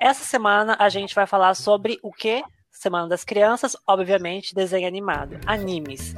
[0.00, 2.42] Essa semana a gente vai falar sobre o que?
[2.72, 6.14] Semana das Crianças, obviamente, desenho animado, animes.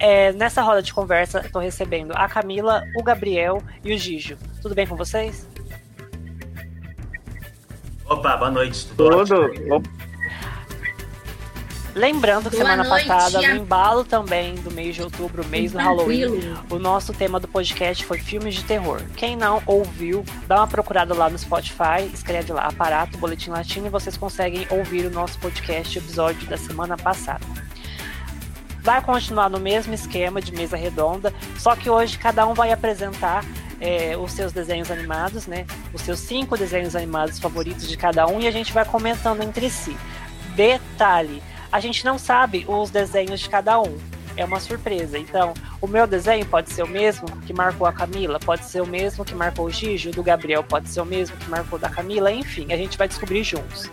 [0.00, 4.36] É, nessa roda de conversa, estou recebendo a Camila, o Gabriel e o Gijo.
[4.60, 5.48] Tudo bem com vocês?
[8.06, 8.86] Opa, boa noite.
[8.96, 9.82] Tudo, Tudo.
[11.94, 15.78] Lembrando que Boa semana noite, passada, no embalo também do mês de outubro, mês do.
[15.78, 19.00] Halloween, o nosso tema do podcast foi filmes de terror.
[19.16, 23.90] Quem não ouviu, dá uma procurada lá no Spotify, escreve lá Aparato Boletim Latino e
[23.90, 27.44] vocês conseguem ouvir o nosso podcast episódio da semana passada.
[28.80, 33.44] Vai continuar no mesmo esquema de mesa redonda, só que hoje cada um vai apresentar
[33.80, 35.64] é, os seus desenhos animados, né?
[35.92, 39.70] Os seus cinco desenhos animados favoritos de cada um e a gente vai comentando entre
[39.70, 39.96] si.
[40.56, 41.42] Detalhe:
[41.74, 43.98] a gente não sabe os desenhos de cada um.
[44.36, 45.18] É uma surpresa.
[45.18, 48.86] Então, o meu desenho pode ser o mesmo que marcou a Camila, pode ser o
[48.86, 51.90] mesmo que marcou o Gigi, o do Gabriel pode ser o mesmo que marcou da
[51.90, 53.90] Camila, enfim, a gente vai descobrir juntos.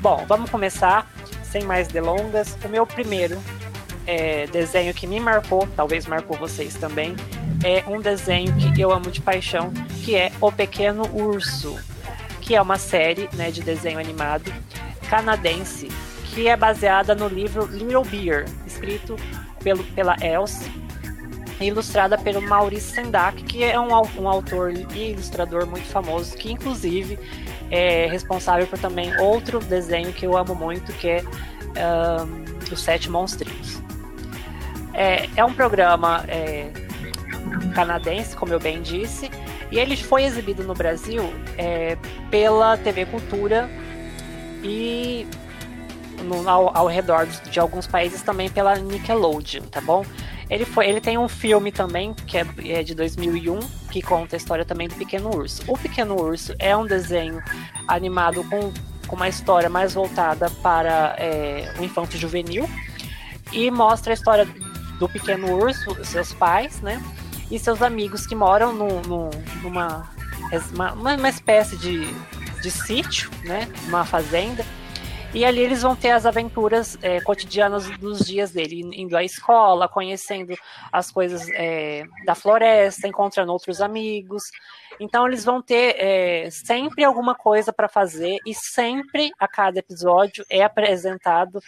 [0.00, 1.08] Bom, vamos começar,
[1.44, 2.58] sem mais delongas.
[2.64, 3.40] O meu primeiro
[4.04, 7.14] é, desenho que me marcou, talvez marcou vocês também,
[7.62, 9.72] é um desenho que eu amo de paixão,
[10.04, 11.78] que é O Pequeno Urso,
[12.40, 14.52] que é uma série né, de desenho animado
[15.08, 15.88] canadense,
[16.32, 19.16] que é baseada no livro Little Bear, escrito
[19.62, 20.70] pelo, pela Else,
[21.60, 26.50] e ilustrada pelo Maurice Sendak, que é um, um autor e ilustrador muito famoso, que
[26.50, 27.18] inclusive
[27.70, 31.24] é responsável por também outro desenho que eu amo muito, que é
[31.76, 33.82] ahn, Os Sete Monstrinhos.
[34.94, 36.70] É, é um programa é,
[37.74, 39.30] canadense, como eu bem disse,
[39.70, 41.22] e ele foi exibido no Brasil
[41.56, 41.96] é,
[42.30, 43.70] pela TV Cultura
[44.62, 45.26] e
[46.22, 50.04] no- ao, ao redor de, alguns países também pela Nickelodeon, tá bom?
[50.50, 53.58] Ele, foi, ele tem um filme também, que é, é de 2001,
[53.90, 55.62] que conta a história também do Pequeno Urso.
[55.66, 57.42] O Pequeno Urso é um desenho
[57.88, 58.72] animado com,
[59.06, 62.68] com uma história mais voltada para é, o infanto juvenil
[63.50, 64.46] e mostra a história
[64.98, 67.02] do pequeno urso, seus pais, né?
[67.50, 69.30] E seus amigos que moram no, no-
[69.62, 70.08] numa
[70.72, 72.06] uma, uma espécie de,
[72.62, 73.68] de sítio, né?
[73.88, 74.64] Uma fazenda.
[75.34, 79.88] E ali eles vão ter as aventuras é, cotidianas dos dias dele, indo à escola,
[79.88, 80.54] conhecendo
[80.92, 84.42] as coisas é, da floresta, encontrando outros amigos.
[85.00, 90.44] Então eles vão ter é, sempre alguma coisa para fazer e sempre a cada episódio
[90.50, 91.60] é apresentado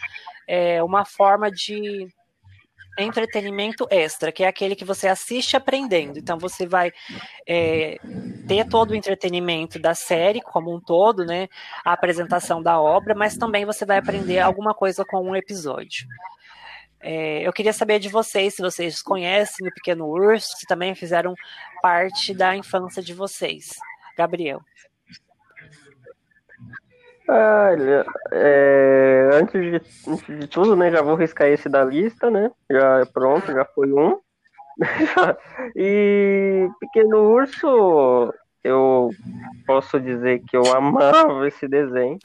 [0.46, 2.06] é, uma forma de
[2.98, 6.18] entretenimento extra, que é aquele que você assiste aprendendo.
[6.18, 6.92] Então você vai
[7.46, 7.96] é,
[8.46, 11.48] ter todo o entretenimento da série como um todo, né?
[11.84, 16.06] A apresentação da obra, mas também você vai aprender alguma coisa com um episódio.
[17.00, 21.34] É, eu queria saber de vocês se vocês conhecem o Pequeno Urso, se também fizeram
[21.82, 23.74] parte da infância de vocês.
[24.16, 24.60] Gabriel.
[27.28, 32.50] Olha, é, antes, de, antes de tudo, né, já vou riscar esse da lista, né?
[32.70, 34.18] Já é pronto, já foi um.
[35.76, 39.10] e Pequeno Urso, eu
[39.66, 42.18] posso dizer que eu amava esse desenho.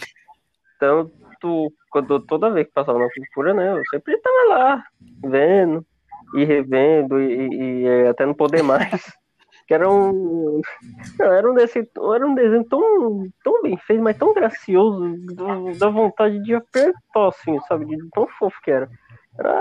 [0.79, 3.71] Tanto quando toda vez que passava na cultura, né?
[3.77, 4.83] Eu sempre estava lá,
[5.23, 5.85] vendo
[6.35, 9.17] e revendo e, e- e até não poder mais.
[9.69, 10.61] Que era um.
[11.19, 15.77] Não, era um desenho, era um desenho tão, tão bem feito, mas tão gracioso, do-
[15.77, 17.85] da vontade de apertar, assim, sabe?
[17.85, 18.89] De tão fofo que era.
[19.37, 19.51] Era,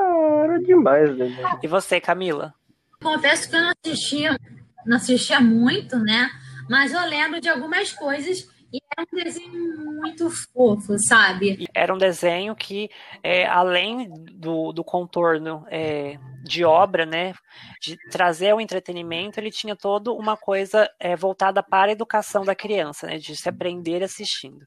[0.45, 1.27] era demais, né?
[1.63, 2.55] E você, Camila?
[3.03, 4.39] Confesso que eu não assistia,
[4.87, 6.31] não assistia muito, né?
[6.71, 11.67] Mas eu lembro de algumas coisas e era um desenho muito fofo, sabe?
[11.75, 12.91] Era um desenho que,
[13.23, 17.35] é, além do, do contorno é, de obra, né,
[17.81, 22.55] de trazer o entretenimento, ele tinha toda uma coisa é, voltada para a educação da
[22.55, 24.67] criança, né, de se aprender assistindo.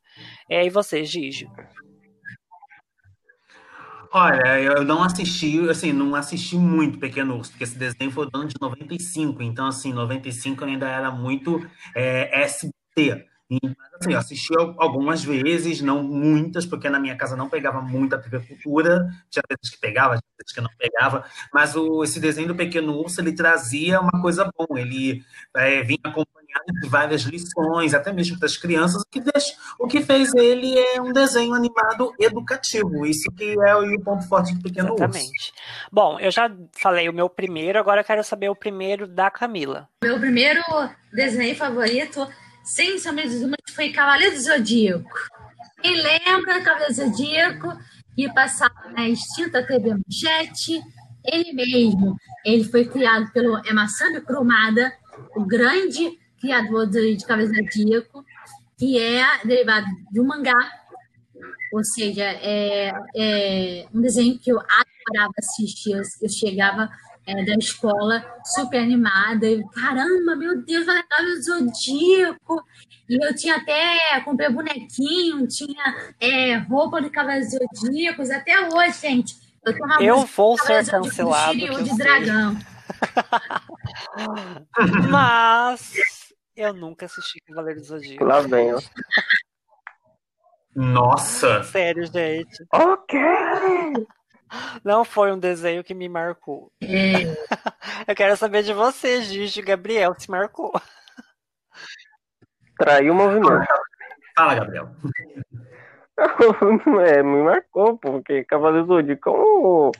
[0.50, 1.47] É, e você, Gigi?
[4.13, 8.38] Olha, eu não assisti, assim, não assisti muito Pequeno Urso, porque esse desenho foi do
[8.38, 13.31] ano de 95, então, assim, 95 ainda era muito é, SBT.
[13.62, 17.81] Mas, assim, eu assisti al- algumas vezes, não muitas, porque na minha casa não pegava
[17.81, 22.03] muito a TV Cultura, tinha vezes que pegava, tinha vezes que não pegava, mas o,
[22.03, 25.23] esse desenho do Pequeno Urso, ele trazia uma coisa boa, ele
[25.55, 26.41] é, vinha acompanhado
[26.81, 31.02] de várias lições, até mesmo das crianças, o que, deixa, o que fez ele é
[31.02, 35.03] um desenho animado educativo, isso que é o, o ponto forte do Pequeno Urso.
[35.03, 35.53] Exatamente.
[35.91, 39.87] Bom, eu já falei o meu primeiro, agora eu quero saber o primeiro da Camila.
[40.03, 40.61] Meu primeiro
[41.14, 42.28] desenho favorito,
[42.63, 45.09] sem sombra de dúvidas, foi Cavaleiro do Zodíaco.
[45.81, 47.78] Quem lembra Cavaleiro do Zodíaco
[48.16, 50.81] que passava na extinta TV Manchete?
[51.23, 52.17] Ele mesmo.
[52.46, 54.91] Ele foi criado pelo Emasami Kurumada,
[55.35, 58.25] o grande criador de, de Cavaleiro do Zodíaco.
[58.78, 60.81] que é derivado de um mangá,
[61.72, 65.93] ou seja, é, é um desenho que eu adorava assistir.
[66.22, 66.90] Eu chegava
[67.31, 72.63] é, da escola super animada, e caramba, meu Deus, vai estar o Zodíaco.
[73.09, 79.35] E eu tinha até, comprei bonequinho, tinha é, roupa do Cavaleiro Zodíacos, até hoje, gente.
[79.66, 81.57] Eu, eu vou ser cancelado.
[81.57, 82.57] De dragão.
[85.09, 85.93] Mas
[86.55, 88.23] eu nunca assisti Cavaleiro do Zodíaco.
[88.23, 88.79] Lá vem, ó.
[90.75, 91.63] Nossa!
[91.63, 92.66] Sério, gente.
[92.73, 93.19] Ok!
[94.84, 96.72] Não foi um desenho que me marcou.
[96.82, 96.88] É.
[98.08, 100.72] eu quero saber de você, Gigi Gabriel, se marcou.
[102.78, 103.66] Traiu o movimento.
[104.36, 104.90] Fala, Gabriel.
[107.08, 109.92] é, me marcou, porque Cavaleiro do Zodíaco um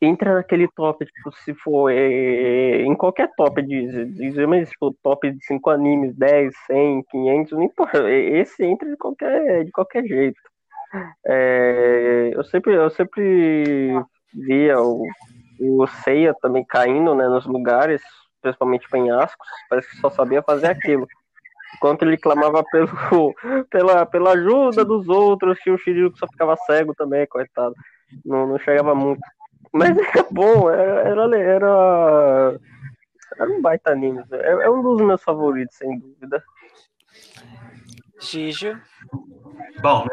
[0.00, 5.30] entra naquele top, tipo, se for é, em qualquer top de, de, mas, tipo, top
[5.30, 10.40] de 5 animes, 10, 100, 500, não importa, esse entra de qualquer, de qualquer jeito.
[11.26, 13.94] É, eu sempre, eu sempre
[14.32, 15.02] via o,
[15.60, 18.02] o Seiya também caindo, né, nos lugares,
[18.40, 21.06] principalmente penhascos, parece que só sabia fazer aquilo.
[21.76, 22.88] Enquanto ele clamava pelo,
[23.70, 27.74] pela, pela ajuda dos outros, tinha o Shiryu que só ficava cego também, coitado.
[28.24, 29.20] Não, não chegava muito.
[29.72, 32.60] Mas era bom, era, era, era,
[33.38, 34.24] era um baita anime.
[34.32, 36.42] É, é um dos meus favoritos, sem dúvida.
[38.20, 38.76] Gigi.
[39.80, 40.06] Bom,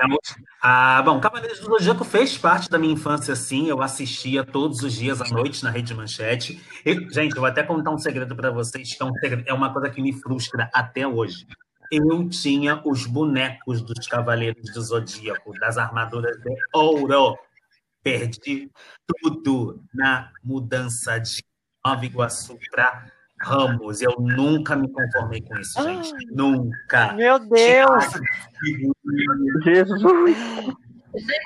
[0.62, 3.68] ah, bom, Cavaleiros do Zodíaco fez parte da minha infância, sim.
[3.68, 6.62] Eu assistia todos os dias à noite na Rede Manchete.
[6.86, 9.54] E, gente, eu vou até contar um segredo para vocês, que é, um segredo, é
[9.54, 11.48] uma coisa que me frustra até hoje.
[11.92, 17.38] Eu tinha os bonecos dos Cavaleiros do Zodíaco, das armaduras de ouro.
[18.04, 18.70] Perdi
[19.24, 21.44] tudo na mudança de
[21.84, 23.12] Nova Iguaçu para
[23.42, 24.02] Ramos.
[24.02, 26.14] Eu nunca me conformei com isso, gente.
[26.14, 27.14] Ai, nunca.
[27.14, 28.06] Meu Deus!
[29.64, 30.38] Jesus!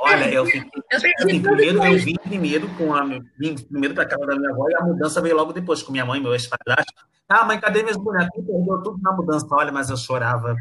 [0.01, 0.81] Olha, eu fiquei.
[0.91, 3.03] Assim, primeiro eu vim primeiro com a
[3.38, 6.06] vim primeiro para casa da minha avó e a mudança veio logo depois com minha
[6.06, 7.06] mãe, meu ex-padrasto.
[7.27, 8.44] Ah, mãe, cadê meus bonecos?
[8.44, 9.45] Perdeu tudo na mudança.
[9.51, 10.56] Olha, mas eu chorava.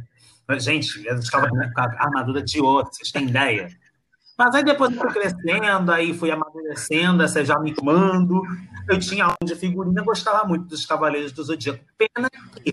[0.59, 3.69] Gente, eu estava com a armadura de ouro, vocês têm ideia?
[4.39, 8.41] Mas aí depois eu fui crescendo, aí fui amadurecendo, essa já me tomando.
[8.89, 11.85] Eu tinha aula de figurinha, gostava muito dos Cavaleiros do Zodíaco.
[11.99, 12.73] Pena que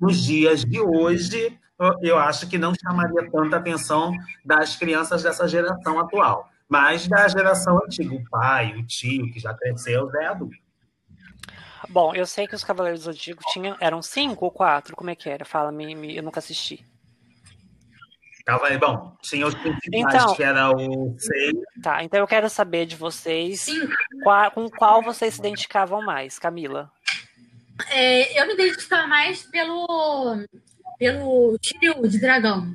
[0.00, 1.58] nos dias de hoje
[2.00, 4.12] eu acho que não chamaria tanta atenção
[4.44, 6.48] das crianças dessa geração atual.
[6.68, 10.56] Mas da geração antiga, o pai, o tio, que já cresceu, é adulto.
[11.88, 15.16] Bom, eu sei que os Cavaleiros do Zodíaco tinham, eram cinco ou quatro, como é
[15.16, 15.44] que era?
[15.44, 16.86] Fala, me, me eu nunca assisti.
[18.78, 21.52] Bom, tinha os principais, então, que era o Sei.
[21.82, 23.66] Tá, então eu quero saber de vocês
[24.22, 26.90] qual, com qual vocês se identificavam mais, Camila.
[27.90, 30.38] É, eu me identificava mais pelo,
[30.98, 32.74] pelo Shiryu de dragão.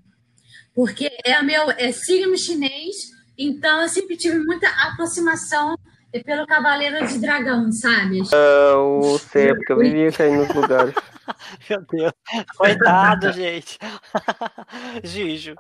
[0.74, 2.96] Porque é meu é signo chinês,
[3.38, 5.76] então eu sempre tive muita aproximação
[6.24, 8.22] pelo Cavaleiro de Dragão, sabe?
[8.22, 10.96] Uh, o sei, porque eu vivia caindo nos lugares.
[11.70, 12.14] Meu Deus.
[12.58, 13.78] Coitado, gente.
[15.04, 15.56] Gijo.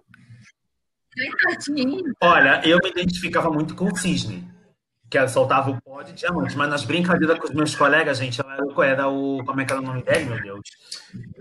[2.21, 4.45] Olha, eu me identificava muito com o cisne,
[5.09, 8.49] que soltava o pó de diamante, mas nas brincadeiras com os meus colegas, gente, eu
[8.49, 9.43] era, o, era o.
[9.45, 10.61] Como é que era o nome dele, meu Deus?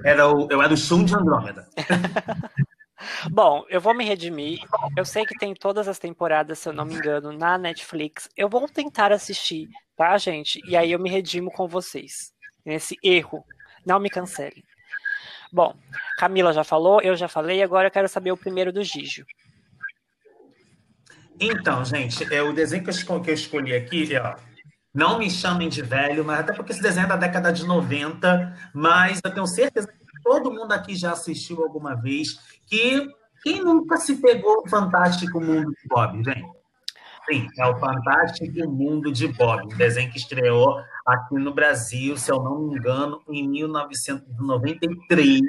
[0.05, 1.67] Era o, eu era o Shun de Andrômeda.
[3.31, 4.61] Bom, eu vou me redimir.
[4.97, 8.29] Eu sei que tem todas as temporadas, se eu não me engano, na Netflix.
[8.37, 10.61] Eu vou tentar assistir, tá, gente?
[10.67, 12.33] E aí eu me redimo com vocês.
[12.65, 13.45] Nesse erro
[13.85, 14.65] não me cancele.
[15.53, 15.75] Bom,
[16.19, 19.25] Camila já falou, eu já falei, agora eu quero saber o primeiro do Gigio.
[21.39, 24.37] Então, gente, é o desenho que eu, que eu escolhi aqui, ó,
[24.95, 28.57] não me chamem de velho, mas até porque esse desenho é da década de 90,
[28.73, 33.09] mas eu tenho certeza que todo mundo aqui já assistiu alguma vez, que
[33.43, 36.64] quem nunca se pegou no Fantástico Mundo de Bob, gente?
[37.27, 42.31] Sim, é o Fantástico Mundo de Bob, um desenho que estreou aqui no Brasil, se
[42.31, 45.41] eu não me engano, em 1993,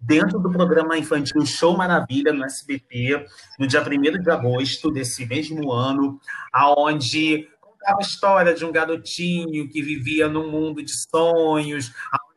[0.00, 3.26] dentro do programa infantil Show Maravilha, no SBT,
[3.58, 6.20] no dia 1 de agosto desse mesmo ano,
[6.52, 11.92] aonde contava a história de um garotinho que vivia num mundo de sonhos,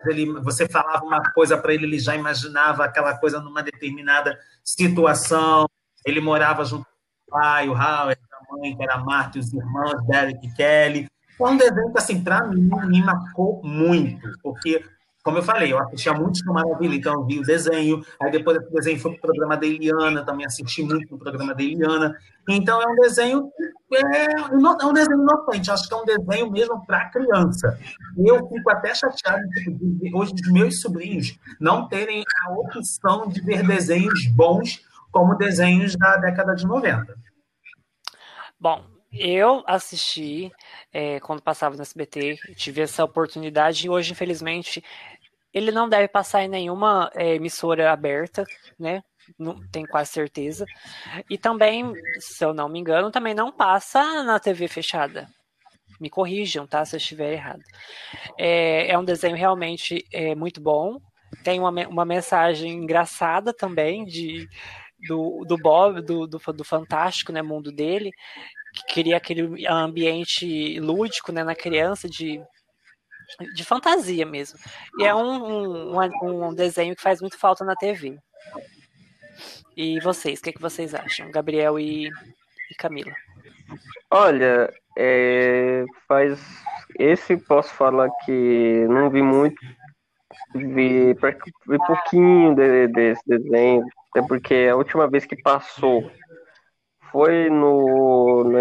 [0.07, 5.67] ele, você falava uma coisa para ele, ele já imaginava aquela coisa numa determinada situação,
[6.03, 6.89] ele morava junto com
[7.37, 8.19] o pai, o Howard,
[8.51, 11.07] mãe, que era Marta, os irmãos, Derek e Kelly.
[11.37, 14.83] Foi um desenho que, assim, para mim, me marcou muito, porque,
[15.23, 18.57] como eu falei, eu assistia muito no Maravilha, então eu vi o desenho, aí depois
[18.57, 22.15] esse desenho foi pro programa da Eliana, também assisti muito no programa da Eliana.
[22.47, 23.51] Então é um desenho
[23.93, 27.77] é, é um desenho inocente, acho que é um desenho mesmo para criança.
[28.17, 33.41] Eu fico até chateado tipo, de hoje os meus sobrinhos não terem a opção de
[33.41, 34.81] ver desenhos bons
[35.11, 37.15] como desenhos da década de 90.
[38.61, 40.51] Bom, eu assisti
[40.93, 44.83] é, quando passava no SBT, tive essa oportunidade e hoje, infelizmente,
[45.51, 48.45] ele não deve passar em nenhuma é, emissora aberta,
[48.77, 49.01] né?
[49.39, 50.63] não tenho quase certeza.
[51.27, 55.27] E também, se eu não me engano, também não passa na TV fechada.
[55.99, 56.85] Me corrijam, tá?
[56.85, 57.63] Se eu estiver errado.
[58.37, 60.99] É, é um desenho realmente é, muito bom.
[61.43, 64.47] Tem uma, uma mensagem engraçada também de,
[65.07, 68.11] do, do Bob, do, do, do fantástico né, mundo dele,
[68.73, 72.41] que queria aquele ambiente lúdico né, na criança, de
[73.53, 74.59] de fantasia mesmo.
[74.97, 78.17] E é um, um, um, desenho que faz muito falta na TV.
[79.75, 81.31] E vocês, o que, é que vocês acham?
[81.31, 83.13] Gabriel e, e Camila.
[84.09, 86.39] Olha, é, faz.
[86.99, 89.59] Esse posso falar que não vi muito.
[90.53, 93.85] Vi, vi pouquinho de, desse desenho.
[94.15, 96.11] É porque a última vez que passou
[97.11, 98.51] foi no, no,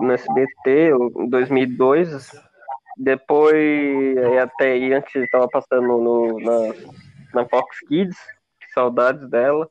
[0.00, 2.30] no SBT, em 2002.
[2.98, 6.74] Depois, até aí, antes estava passando no, na,
[7.34, 8.16] na Fox Kids.
[8.72, 9.68] Saudades dela.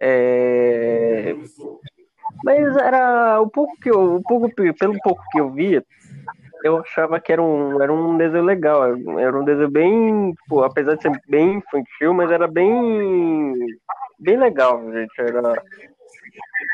[0.00, 1.34] É...
[2.44, 5.84] Mas era o pouco que eu, o pouco, pelo pouco que eu via,
[6.64, 8.84] eu achava que era um, era um desenho legal.
[9.18, 13.54] Era um desenho bem, tipo, apesar de ser bem infantil, mas era bem,
[14.22, 15.12] bem legal, gente.
[15.18, 15.62] Era,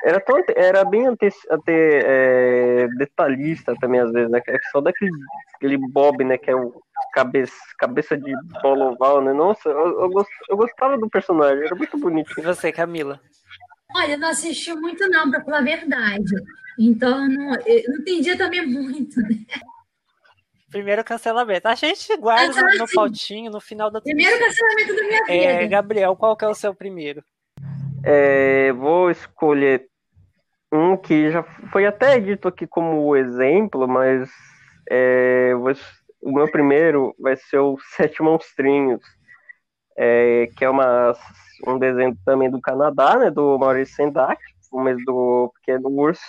[0.04, 4.40] era, tão, era bem ante, até, é, detalhista também, às vezes, né?
[4.46, 5.10] É só daquele
[5.54, 6.38] aquele Bob, né?
[6.38, 6.72] Que é o
[7.12, 9.32] cabeça, cabeça de bola oval, né?
[9.32, 12.32] Nossa, eu, eu, gost, eu gostava do personagem, era muito bonito.
[12.38, 13.20] E você, Camila?
[13.94, 16.34] Olha, eu não assisti muito, não, para falar a verdade.
[16.78, 19.44] Então, não, eu não entendia também muito, né?
[20.70, 21.66] Primeiro cancelamento.
[21.66, 25.52] A gente guarda então, no, no assim, no final da Primeiro cancelamento da minha é,
[25.52, 25.64] vida.
[25.64, 27.24] É, Gabriel, qual que é o seu primeiro?
[28.04, 29.88] É, vou escolher
[30.72, 34.30] um que já foi até dito aqui como exemplo, mas
[34.90, 35.72] é, vou,
[36.22, 39.02] o meu primeiro vai ser o Sete Monstrinhos,
[39.96, 41.14] é, que é uma,
[41.66, 44.40] um desenho também do Canadá, né, do Maurice Sendak,
[44.70, 46.22] o mesmo do Pequeno Urso,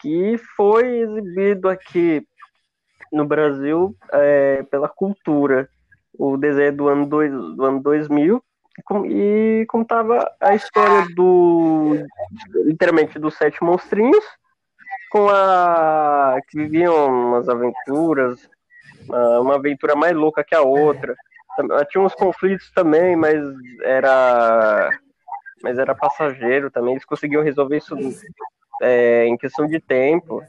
[0.00, 2.26] que foi exibido aqui
[3.12, 5.68] no Brasil é, pela Cultura.
[6.18, 8.42] O desenho do ano, dois, do ano 2000,
[9.06, 12.04] e contava a história do
[12.64, 14.24] literalmente dos sete monstrinhos
[15.10, 18.48] com a que viviam umas aventuras
[19.40, 21.14] uma aventura mais louca que a outra.
[21.90, 23.42] Tinha uns conflitos também mas
[23.82, 24.90] era
[25.62, 27.94] mas era passageiro também eles conseguiam resolver isso
[28.80, 30.42] é, em questão de tempo.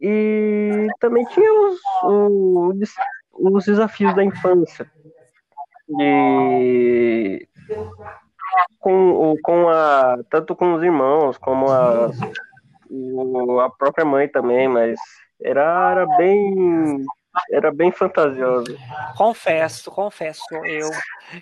[0.00, 2.94] E também tinha os, os,
[3.32, 4.90] os desafios da infância
[5.88, 7.48] de
[8.78, 12.10] com, com a tanto com os irmãos como a,
[13.64, 14.98] a própria mãe também, mas
[15.40, 17.04] era, era bem
[17.50, 18.76] era bem fantasioso.
[19.16, 20.88] Confesso, confesso eu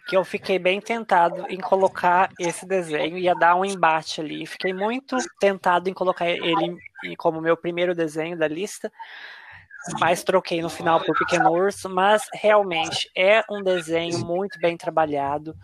[0.06, 4.46] que eu fiquei bem tentado em colocar esse desenho, ia dar um embate ali.
[4.46, 6.78] Fiquei muito tentado em colocar ele
[7.18, 8.90] como meu primeiro desenho da lista,
[9.98, 15.54] mas troquei no final por Pequeno Urso, mas realmente é um desenho muito bem trabalhado.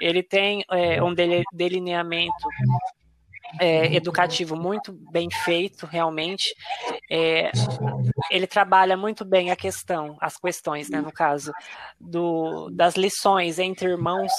[0.00, 1.14] Ele tem é, um
[1.52, 2.48] delineamento
[3.60, 6.54] é, educativo muito bem feito, realmente.
[7.10, 7.50] É,
[8.30, 11.52] ele trabalha muito bem a questão, as questões, né, no caso,
[12.00, 14.32] do, das lições entre irmãos,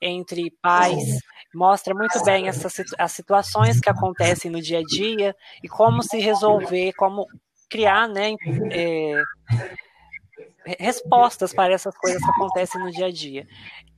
[0.00, 1.20] entre pais,
[1.54, 6.18] mostra muito bem essas as situações que acontecem no dia a dia e como se
[6.18, 7.26] resolver, como
[7.68, 8.34] criar né,
[8.70, 9.22] é,
[10.78, 13.46] respostas para essas coisas que acontecem no dia a dia.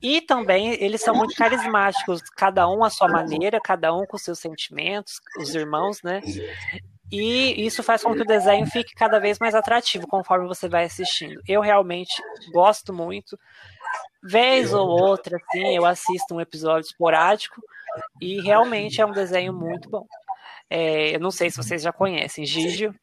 [0.01, 4.39] E também eles são muito carismáticos, cada um à sua maneira, cada um com seus
[4.39, 6.21] sentimentos, os irmãos, né?
[7.11, 10.85] E isso faz com que o desenho fique cada vez mais atrativo conforme você vai
[10.85, 11.41] assistindo.
[11.47, 12.13] Eu realmente
[12.53, 13.37] gosto muito.
[14.23, 17.61] Vez ou outra, assim, eu assisto um episódio esporádico
[18.21, 20.05] e realmente é um desenho muito bom.
[20.69, 22.45] É, eu não sei se vocês já conhecem.
[22.45, 22.93] Gigio,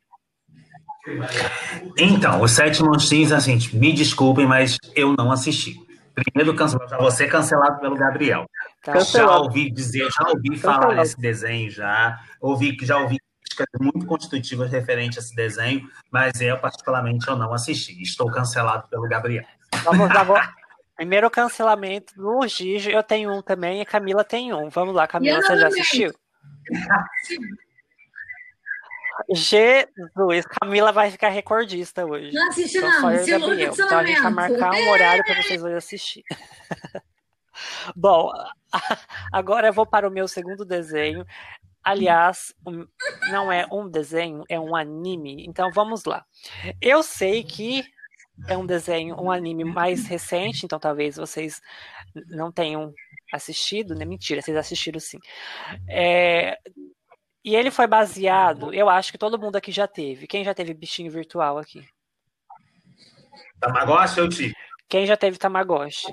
[1.97, 5.75] então, os Sete Monstrinhos, assim, me desculpem, mas eu não assisti.
[6.15, 8.47] Primeiro cancelado, já você cancelado pelo Gabriel.
[8.83, 8.99] Tá.
[9.01, 14.71] Já ouvi dizer, já ouvi falar desse desenho, já ouvi já ouvi críticas muito constitutivas
[14.71, 18.01] referente a esse desenho, mas eu particularmente eu não assisti.
[18.03, 19.45] Estou cancelado pelo Gabriel.
[19.85, 20.49] Vamos agora.
[20.97, 24.71] Primeiro cancelamento do Gigi, eu tenho um também e a Camila tem um.
[24.71, 26.15] Vamos lá, Camila, você já assistiu?
[29.31, 32.33] Jesus, Camila vai ficar recordista hoje.
[32.33, 33.01] Não não.
[33.01, 33.73] só e Se Gabriel.
[33.73, 36.25] Então a gente vai marcar um horário para vocês irem assistir.
[37.97, 38.31] Bom,
[39.33, 41.25] agora eu vou para o meu segundo desenho.
[41.83, 42.53] Aliás,
[43.31, 45.47] não é um desenho, é um anime.
[45.47, 46.25] Então vamos lá.
[46.81, 47.85] Eu sei que
[48.49, 51.63] é um desenho, um anime mais recente, então talvez vocês
[52.29, 52.93] não tenham
[53.33, 54.05] assistido, né?
[54.05, 55.19] Mentira, vocês assistiram sim.
[55.89, 56.59] É,
[57.47, 60.27] E ele foi baseado, eu acho que todo mundo aqui já teve.
[60.27, 61.87] Quem já teve bichinho virtual aqui?
[63.61, 64.53] Tamagotchi eu tive.
[64.89, 66.13] Quem já teve Tamagotchi?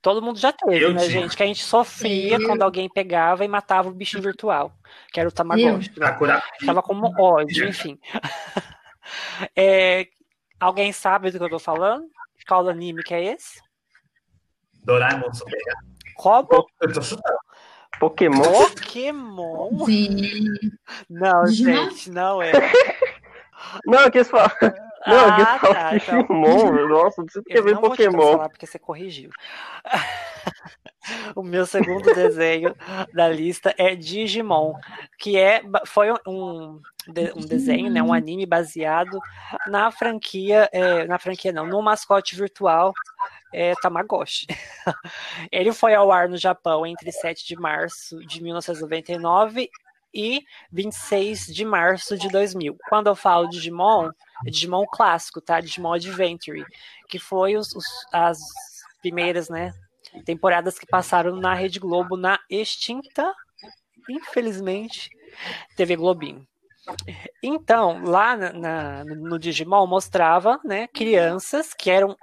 [0.00, 1.12] Todo mundo já teve, Eu né, tive.
[1.12, 1.36] gente?
[1.36, 2.46] Que a gente sofria Eu.
[2.46, 4.72] quando alguém pegava e matava o bichinho virtual,
[5.12, 5.90] que era o Tamagotchi.
[5.98, 6.42] né?
[6.60, 7.98] Ficava como ódio, enfim.
[9.56, 10.06] É,
[10.60, 12.04] alguém sabe do que eu tô falando?
[12.46, 13.58] Qual anime que é esse?
[14.84, 15.58] Doraemon Super.
[16.14, 16.46] Como?
[16.82, 17.37] Eu tô chutando.
[17.98, 18.42] Pokémon.
[18.42, 19.84] Pokémon?
[19.84, 20.58] Sim.
[21.08, 22.52] Não, gente, não é.
[23.84, 24.54] Não, eu quis falar.
[25.06, 26.22] Não, eu quis Ah, falar tá, então.
[26.22, 26.88] Digimon.
[26.88, 28.32] Nossa, não sei porque veio não vou te Pokémon.
[28.32, 29.30] falar porque você corrigiu.
[31.34, 32.74] o meu segundo desenho
[33.12, 34.74] da lista é Digimon,
[35.18, 36.80] que é foi um,
[37.36, 39.18] um desenho, né, um anime baseado
[39.66, 42.92] na franquia, é, na franquia não, no mascote virtual
[43.52, 44.46] é, Tamagotchi.
[45.52, 49.70] Ele foi ao ar no Japão entre 7 de março de 1999
[50.14, 52.76] e 26 de março de 2000.
[52.88, 54.10] Quando eu falo Digimon,
[54.46, 55.60] é Digimon clássico, tá?
[55.60, 56.64] Digimon Adventure,
[57.08, 58.38] que foi os, os- as
[59.00, 59.72] primeiras, né,
[60.24, 63.32] temporadas que passaram na Rede Globo na extinta,
[64.08, 65.10] infelizmente,
[65.76, 66.46] TV Globinho.
[67.42, 72.16] Então, lá na- na- no Digimon mostrava, né, crianças que eram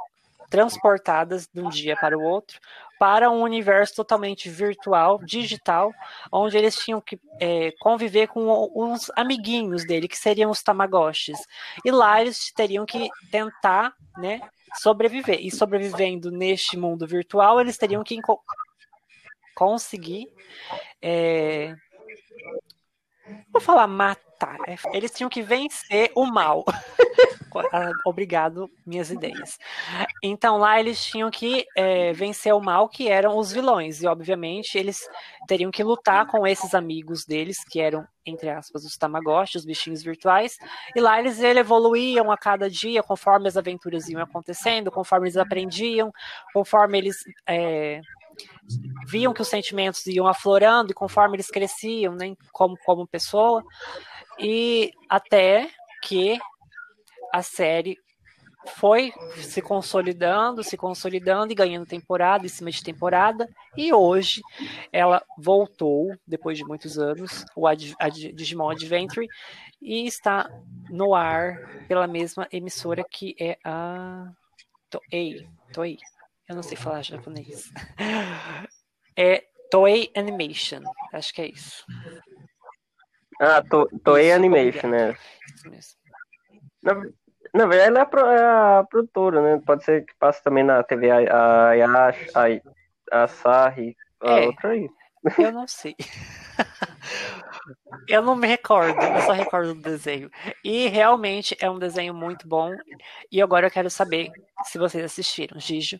[0.50, 2.60] transportadas de um dia para o outro
[2.98, 5.94] para um universo totalmente virtual, digital,
[6.32, 11.40] onde eles tinham que é, conviver com os amiguinhos dele, que seriam os Tamagotchis.
[11.84, 14.42] E lá eles teriam que tentar, né,
[14.76, 15.40] sobreviver.
[15.42, 18.18] E sobrevivendo neste mundo virtual, eles teriam que
[19.54, 20.28] conseguir.
[21.02, 21.76] é,
[23.52, 24.25] Vou falar matar.
[24.68, 26.64] É, Eles tinham que vencer o mal.
[27.72, 29.58] Ah, Obrigado, minhas ideias.
[30.22, 34.02] Então lá eles tinham que é, vencer o mal, que eram os vilões.
[34.02, 35.08] E obviamente eles
[35.48, 40.04] teriam que lutar com esses amigos deles, que eram, entre aspas, os Tamagotchi, os bichinhos
[40.04, 40.58] virtuais.
[40.94, 45.38] E lá eles ele, evoluíam a cada dia, conforme as aventuras iam acontecendo, conforme eles
[45.38, 46.12] aprendiam,
[46.54, 47.24] conforme eles.
[47.48, 48.02] é,
[49.08, 53.64] viam que os sentimentos iam aflorando e conforme eles cresciam, né, como, como pessoa,
[54.40, 55.70] e até
[56.02, 56.40] que
[57.34, 57.98] a série
[58.68, 64.42] foi se consolidando, se consolidando e ganhando temporada em cima de temporada, e hoje
[64.92, 69.28] ela voltou, depois de muitos anos, o Ad, Ad, Digimon Adventure,
[69.82, 70.50] e está
[70.90, 74.32] no ar pela mesma emissora que é a
[74.90, 75.48] Toei.
[75.74, 75.98] Toei.
[76.48, 77.72] Eu não sei falar japonês.
[79.18, 80.82] É Toei Animation.
[81.14, 81.86] Acho que é isso.
[83.40, 85.16] Ah, to, Toei Isso, Animation, né?
[86.82, 86.94] Na,
[87.54, 88.44] na verdade, ela é a, pro- é
[88.80, 89.62] a produtora, né?
[89.66, 94.46] Pode ser que passe também na TV a, a Yash, a, a Sarri, a É.
[94.46, 94.90] outra aí.
[95.38, 95.96] Eu não sei.
[98.08, 100.30] Eu não me recordo, eu só recordo do desenho.
[100.64, 102.76] E realmente é um desenho muito bom.
[103.32, 104.32] E agora eu quero saber
[104.64, 105.60] se vocês assistiram.
[105.60, 106.00] Gijo.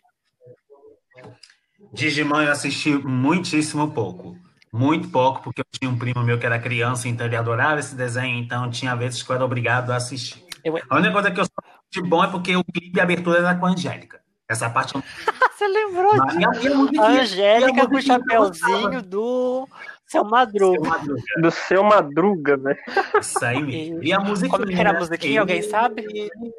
[1.94, 4.38] Digimon eu assisti muitíssimo pouco.
[4.78, 7.96] Muito pouco, porque eu tinha um primo meu que era criança, então ele adorava esse
[7.96, 10.44] desenho, então tinha vezes que eu era obrigado a assistir.
[10.64, 11.52] Eu- A única coisa que eu só
[11.92, 14.20] de bom é porque o clipe de abertura era com a Angélica.
[14.50, 15.02] Essa parte eu
[15.58, 16.90] Você lembrou disso?
[16.92, 19.68] E e e a Angélica com o chapéuzinho do
[20.08, 20.90] seu Madruga.
[20.90, 21.22] Madruga.
[21.42, 22.76] Do seu Madruga, né?
[23.20, 24.04] Isso aí mesmo.
[24.04, 24.52] E a musiquinha.
[24.52, 25.42] Como que era a musiquinha?
[25.42, 26.06] Alguém sabe?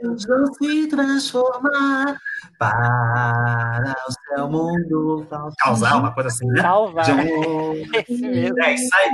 [0.03, 2.17] Eles vão se transformar
[2.59, 5.27] para o seu mundo
[5.59, 6.61] causar uma coisa assim, né?
[6.63, 7.05] Salvar.
[7.05, 7.87] De um-.
[8.67, 9.11] É, isso aí.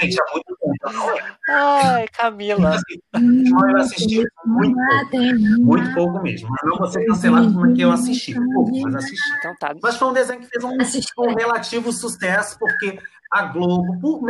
[0.00, 0.72] Gente, é muito bom.
[0.74, 2.70] Então, Ai, Camila.
[2.70, 4.76] assim, eu assisti muito
[5.10, 5.16] pouco.
[5.60, 6.48] Muito pouco mesmo.
[6.50, 8.34] Mas não vou ser cancelado porque eu assisti.
[8.34, 9.38] Pouco, mas assisti.
[9.38, 9.74] Então tá.
[9.82, 10.76] Mas foi um desenho que fez um,
[11.18, 12.98] um relativo sucesso, porque
[13.32, 14.20] a Globo, por,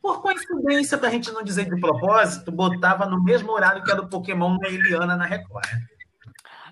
[0.00, 4.08] por coincidência, pra gente não dizer de propósito, botava no mesmo horário que era o
[4.08, 5.64] Pokémon da Eliana na Record.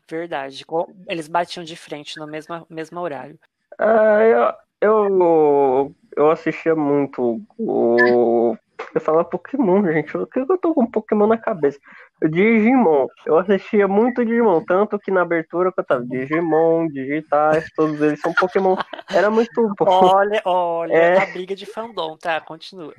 [0.09, 0.65] Verdade.
[1.09, 3.39] Eles batiam de frente no mesmo, mesmo horário.
[3.79, 4.89] Ah, eu,
[5.19, 8.57] eu, eu assistia muito o.
[8.95, 10.13] Eu falava Pokémon, gente.
[10.13, 11.79] Por que eu tô com Pokémon na cabeça?
[12.23, 13.07] Digimon.
[13.25, 18.33] Eu assistia muito Digimon, tanto que na abertura eu tava Digimon, digitais, todos eles são
[18.35, 18.77] Pokémon.
[19.13, 19.87] Era muito bom.
[19.87, 21.23] Olha, olha, É.
[21.23, 22.41] a briga de fandom, tá?
[22.41, 22.95] Continua.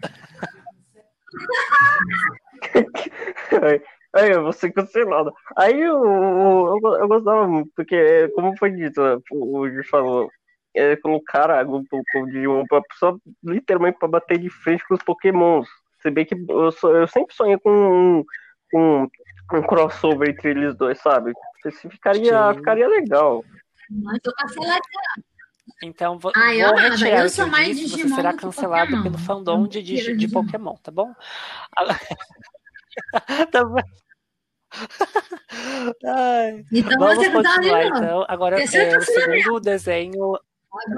[4.14, 5.32] Aí eu vou ser cancelado.
[5.56, 10.30] Aí eu, eu, eu gostava muito, porque, como foi dito, o Gil falou,
[10.76, 15.68] é, colocaram o Digimon só literalmente para bater de frente com os Pokémons.
[16.02, 18.26] Se bem que eu, sou, eu sempre sonhei com um,
[18.74, 19.08] um,
[19.54, 21.34] um, crossover entre eles dois, sabe?
[21.90, 23.44] Ficaria, ficaria legal.
[23.90, 24.82] Mas eu cancelado.
[25.84, 26.96] Então vou, Ah, eu vou amava.
[26.96, 29.04] retirar Eu sou mais disse, você Digimon será cancelado Pokémon.
[29.04, 30.46] pelo fandom de, de, de Digimon.
[30.46, 31.14] Pokémon, tá bom?
[33.52, 33.82] Tá bom.
[36.06, 38.26] Ai, Então vamos você não tá continuar então.
[38.28, 40.40] Agora é, tá o segundo desenho.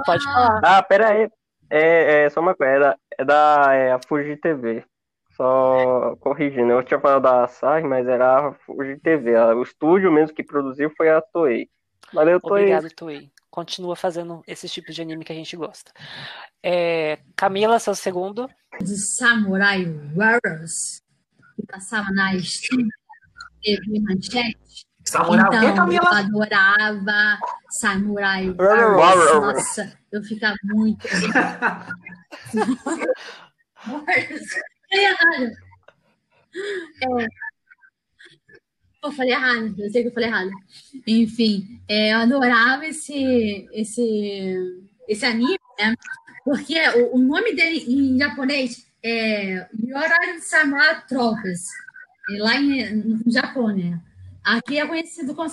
[0.06, 0.62] Pode falar.
[0.64, 1.30] Ah, pera aí.
[1.70, 4.86] É, é só uma coisa, é da, é da é a Fuji TV.
[5.36, 9.36] Só corrigindo, eu tinha falado da Asahi, mas era a Fuji TV.
[9.56, 11.68] O estúdio mesmo que produziu foi a Toei.
[12.14, 12.66] Valeu, Toei.
[12.66, 13.32] Obrigado, Toei.
[13.50, 15.92] Continua fazendo esses tipos de anime que a gente gosta.
[16.62, 18.48] É, Camila, seu segundo.
[18.80, 21.02] de Samurai Warriors,
[21.56, 22.88] que passava na Steam,
[23.64, 24.86] TV Manchete.
[25.14, 26.20] Samurai o quê, Então, eu Camila?
[26.20, 29.34] adorava Samurai Warriors.
[29.36, 31.08] Nossa, eu ficava muito.
[33.78, 35.52] Falei errado.
[37.04, 37.28] É.
[39.04, 40.50] Eu falei errado, eu sei que eu falei errado.
[41.06, 45.94] Enfim, é, eu adorava esse, esse, esse anime, né?
[46.46, 51.68] Porque o, o nome dele em japonês é Yoran Samurai Tropas,
[52.32, 54.00] é lá em, no Japão, né?
[54.44, 55.50] Aqui é conhecido como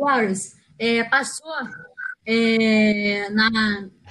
[0.00, 0.56] Warriors.
[0.78, 1.52] É, passou
[2.26, 3.50] é, na,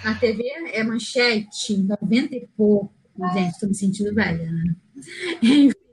[0.04, 2.94] na TV, é manchete, 90 e pouco.
[3.34, 4.76] Gente, tô me sentindo velha, né?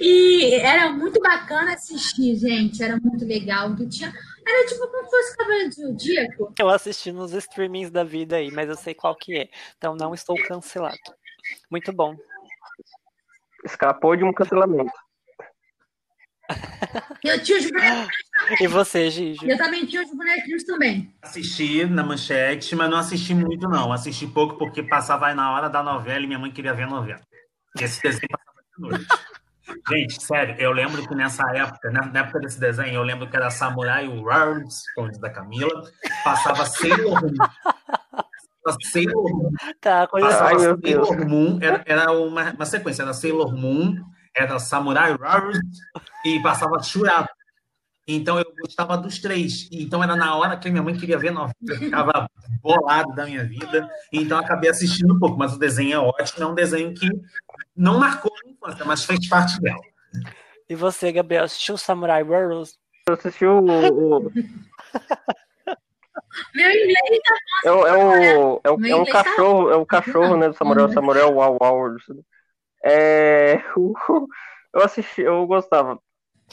[0.00, 2.82] E era muito bacana assistir, gente.
[2.82, 3.74] Era muito legal.
[3.76, 4.12] Que tinha...
[4.46, 6.54] Era tipo como se fosse Cavaleiro do Zodíaco.
[6.58, 9.50] Eu assisti nos streamings da vida aí, mas eu sei qual que é.
[9.76, 10.96] Então não estou cancelado.
[11.70, 12.16] Muito bom.
[13.64, 14.92] Escapou de um cancelamento.
[17.22, 18.08] Eu tinha os bonequinhos.
[18.60, 19.48] E você, Gigi?
[19.48, 21.12] Eu também tinha os bonequinhos também.
[21.22, 23.92] Assisti na manchete, mas não assisti muito, não.
[23.92, 26.88] Assisti pouco porque passava aí na hora da novela e minha mãe queria ver a
[26.88, 27.20] novela.
[27.78, 29.06] E esse desenho passava de noite.
[29.88, 33.50] Gente, sério, eu lembro que nessa época, na época desse desenho, eu lembro que era
[33.50, 35.82] Samurai Worlds, como da Camila,
[36.24, 37.34] passava Sailor Moon.
[38.62, 40.58] Passava Sailor Moon, Tá, coisa passava Ai.
[40.82, 43.96] Sailor Moon era, era uma, uma sequência, era Sailor Moon,
[44.36, 45.60] era Samurai Worlds
[46.24, 47.32] e passava Shurato.
[48.08, 49.68] Então eu gostava dos três.
[49.70, 52.28] Então era na hora que minha mãe queria ver novela, eu ficava
[52.60, 53.88] bolado da minha vida.
[54.12, 57.08] Então eu acabei assistindo um pouco, mas o desenho é ótimo, é um desenho que
[57.76, 59.80] não marcou a minha infância, mas fez parte dela.
[60.68, 62.76] E você, Gabriel, assistiu Samurai Warriors?
[63.08, 64.16] Você assistiu o.
[64.26, 64.32] o-
[66.54, 67.20] Meu inglês
[67.64, 70.48] é, o- é, o, é, o, é um inglês tá- cachorro, é o cachorro, né,
[70.48, 71.96] do Samurai, o Samurai Wow Wow.
[72.84, 73.94] É, o-
[74.74, 75.98] eu assisti, eu gostava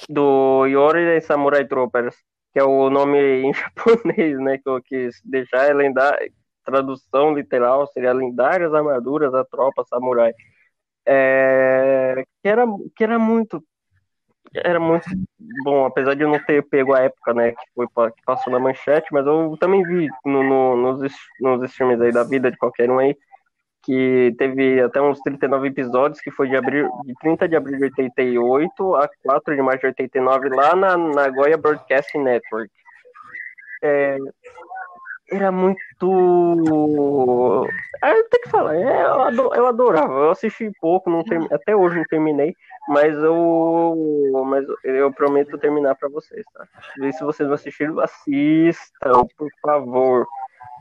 [0.09, 2.15] do Yori Samurai Troopers,
[2.53, 6.31] que é o nome em japonês, né, que eu quis deixar, é lendário,
[6.65, 10.33] tradução literal seria lendárias armaduras da tropa samurai.
[11.07, 13.63] É, que era que era muito
[14.53, 15.05] era muito
[15.63, 18.59] bom, apesar de eu não ter pego a época, né, que foi que passou na
[18.59, 22.89] manchete, mas eu também vi no, no- nos, nos streams aí da vida de qualquer
[22.89, 23.15] um aí,
[23.87, 27.85] que teve até uns 39 episódios, que foi de, abril, de 30 de abril de
[27.85, 32.69] 88 a 4 de março de 89, lá na Nagoya Broadcasting Network.
[33.81, 34.17] É,
[35.31, 35.77] era muito.
[38.01, 40.13] Ah, eu tenho que falar, é, eu, ado- eu adorava.
[40.13, 42.53] Eu assisti pouco, não termi- até hoje não terminei,
[42.89, 46.67] mas eu, mas eu prometo terminar para vocês, tá?
[47.01, 50.27] E se vocês não assistiram, assistam, por favor.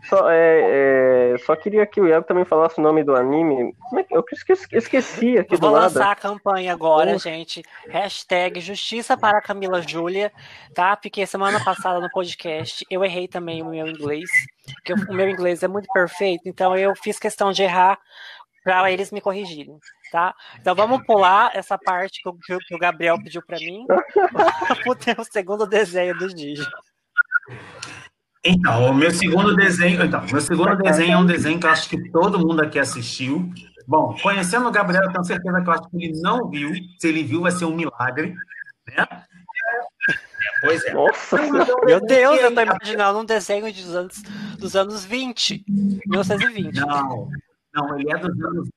[0.05, 3.75] Só, é, é, só queria que o Iago também falasse o nome do anime.
[3.89, 5.85] Como é que- eu esqueci, esqueci aqui Eu do vou nada.
[5.87, 7.63] lançar a campanha agora, gente.
[7.89, 10.31] Hashtag Justiça para Camila Júlia,
[10.75, 10.97] tá?
[10.97, 14.31] Porque semana passada no podcast eu errei também o meu inglês,
[14.75, 17.99] porque o meu inglês é muito perfeito, então eu fiz questão de errar
[18.63, 19.79] para eles me corrigirem,
[20.13, 20.35] tá?
[20.61, 23.87] Então vamos pular essa parte que o, que o- Gabriel pediu para mim.
[24.85, 26.65] Vamos ter o segundo desenho do Digi.
[28.49, 30.05] Então, o meu segundo desenho.
[30.05, 33.53] Então, meu segundo desenho é um desenho que eu acho que todo mundo aqui assistiu.
[33.89, 36.73] Bom, conhecendo o Gabriel, eu tenho certeza que eu acho que ele não viu.
[36.99, 38.35] Se ele viu, vai ser um milagre.
[38.87, 39.07] Né?
[39.09, 40.95] É, pois é.
[40.95, 41.37] Nossa,
[41.85, 44.23] Meu Deus, eu tô imaginando um desenho dos anos,
[44.59, 45.65] dos anos 20,
[46.07, 46.81] 1920.
[46.81, 47.29] Não,
[47.75, 48.69] não, ele é dos anos.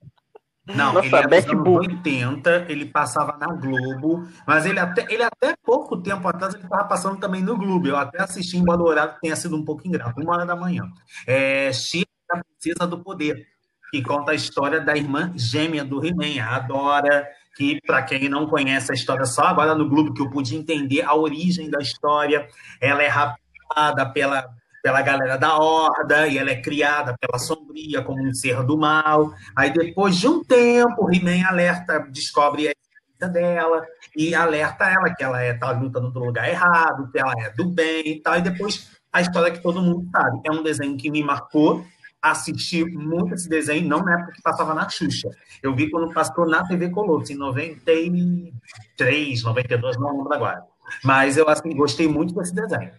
[0.75, 1.79] Não, Nossa, ele é dos Beck anos Bull.
[1.79, 6.83] 80, ele passava na Globo, mas ele até, ele até pouco tempo atrás ele estava
[6.85, 7.87] passando também no Globo.
[7.87, 10.83] Eu até assisti, embora o horário tenha sido um pouco ingrato, uma hora da manhã.
[11.25, 13.47] É Chica, a Princesa do Poder,
[13.89, 18.47] que conta a história da irmã gêmea do He-Man, a Dora, que, para quem não
[18.47, 22.47] conhece a história, só agora no Globo que eu pude entender a origem da história.
[22.79, 24.47] Ela é raptada pela,
[24.81, 29.33] pela galera da Horda e ela é criada pela Sombria como um ser do mal.
[29.55, 35.23] Aí, depois de um tempo, He-Man alerta, descobre a existência dela e alerta ela que
[35.23, 38.37] ela é tá lutando no lugar errado, que ela é do bem e tal.
[38.37, 40.41] E depois a história que todo mundo sabe.
[40.45, 41.85] É um desenho que me marcou
[42.21, 45.29] assisti muito esse desenho, não na época que passava na Xuxa.
[45.63, 50.63] Eu vi quando passou na TV Colosso, em 93, 92, não lembro agora.
[51.03, 52.91] Mas eu assim, gostei muito desse desenho.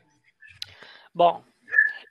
[1.14, 1.42] Bom,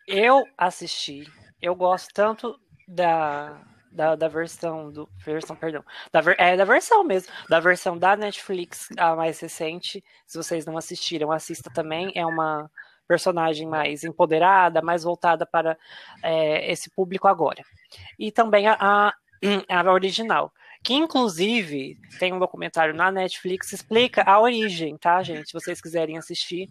[0.09, 5.07] eu assisti, eu gosto tanto da, da, da versão do.
[5.23, 5.83] Versão, perdão.
[6.11, 7.31] Da, é, da versão mesmo.
[7.47, 10.03] Da versão da Netflix, a mais recente.
[10.25, 12.11] Se vocês não assistiram, assista também.
[12.15, 12.69] É uma
[13.07, 15.77] personagem mais empoderada, mais voltada para
[16.23, 17.63] é, esse público agora.
[18.17, 19.13] E também a, a,
[19.69, 20.51] a original
[20.83, 25.47] que inclusive tem um documentário na Netflix explica a origem, tá, gente?
[25.47, 26.69] Se vocês quiserem assistir,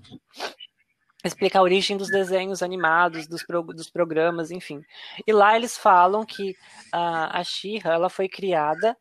[1.29, 4.83] explica a origem dos desenhos animados, dos, pro, dos programas, enfim.
[5.27, 6.51] E lá eles falam que
[6.95, 8.97] uh, a Shira ela foi criada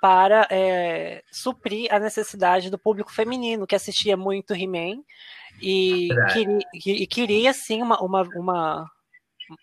[0.00, 5.02] para é, suprir a necessidade do público feminino que assistia muito He-Man
[5.60, 8.90] e, queria, e queria sim uma, uma, uma,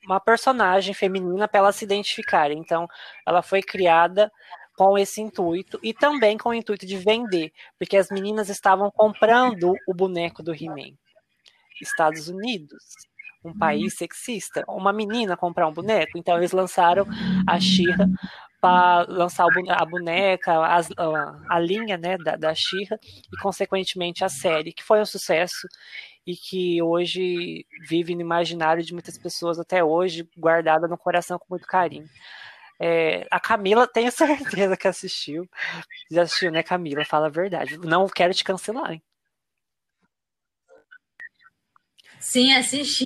[0.05, 2.51] uma personagem feminina para ela se identificar.
[2.51, 2.87] Então,
[3.25, 4.31] ela foi criada
[4.75, 9.75] com esse intuito e também com o intuito de vender, porque as meninas estavam comprando
[9.87, 10.97] o boneco do He-Man.
[11.81, 12.83] Estados Unidos,
[13.43, 17.05] um país sexista, uma menina comprar um boneco, então eles lançaram
[17.47, 18.07] a Shira
[18.61, 20.79] para lançar a boneca, a,
[21.49, 25.67] a, linha né, da, da Xirra e, consequentemente, a série, que foi um sucesso
[26.25, 31.47] e que hoje vive no imaginário de muitas pessoas até hoje, guardada no coração com
[31.49, 32.07] muito carinho.
[32.79, 35.45] É, a Camila, tenho certeza que assistiu.
[36.09, 37.03] Já assistiu, né, Camila?
[37.03, 37.77] Fala a verdade.
[37.77, 39.03] Não quero te cancelar, hein?
[42.23, 43.05] Sim, assisti.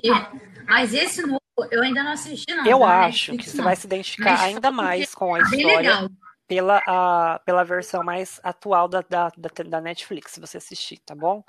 [0.64, 1.40] Mas esse novo
[1.72, 2.64] eu ainda não assisti, não.
[2.64, 6.08] Eu acho Netflix, que você vai se identificar Mas, ainda mais com a história
[6.46, 9.32] pela, a, pela versão mais atual da, da,
[9.66, 11.42] da, Netflix, se você assistir, tá bom?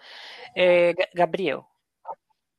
[0.58, 1.64] É, Gabriel.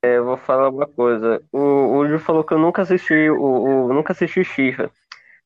[0.03, 1.43] É, eu vou falar uma coisa.
[1.53, 4.93] O, o Ju falou que eu nunca assisti o, o nunca assisti Xirra.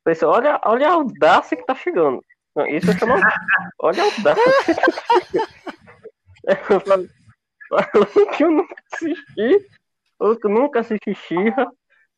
[0.04, 2.22] Pensei, olha, olha a audácia que tá chegando.
[2.54, 3.16] Não, isso é não.
[3.80, 4.44] olha a audácia
[6.84, 6.98] tá
[7.68, 9.66] falo, que eu nunca assisti.
[10.20, 11.70] Eu nunca assisti Xirra.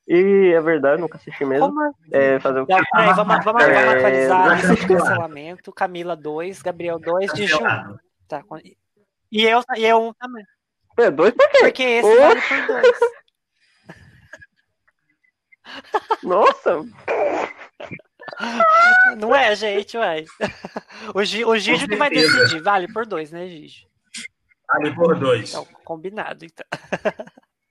[0.09, 1.67] E é verdade, nunca assisti mesmo.
[1.67, 1.95] Como?
[2.13, 2.67] É, fazer o...
[2.69, 3.73] Não, peraí, vamos, vamos, é...
[3.73, 5.73] vamos atualizar a lista de cancelamento.
[5.73, 7.61] Camila 2, Gabriel 2, Diju 1.
[8.29, 8.45] Tá.
[9.33, 10.45] E eu, e eu também.
[10.99, 11.59] É, dois por quê?
[11.59, 12.21] Porque esse oh.
[12.21, 12.99] vale por dois.
[16.23, 16.83] Nossa!
[19.19, 20.25] Não é, gente, ué.
[21.15, 22.63] O, G, o Gijo que vai decidir.
[22.63, 23.87] Vale por dois, né, Gijo?
[24.73, 25.51] Vale por dois.
[25.51, 26.67] Então, combinado, então.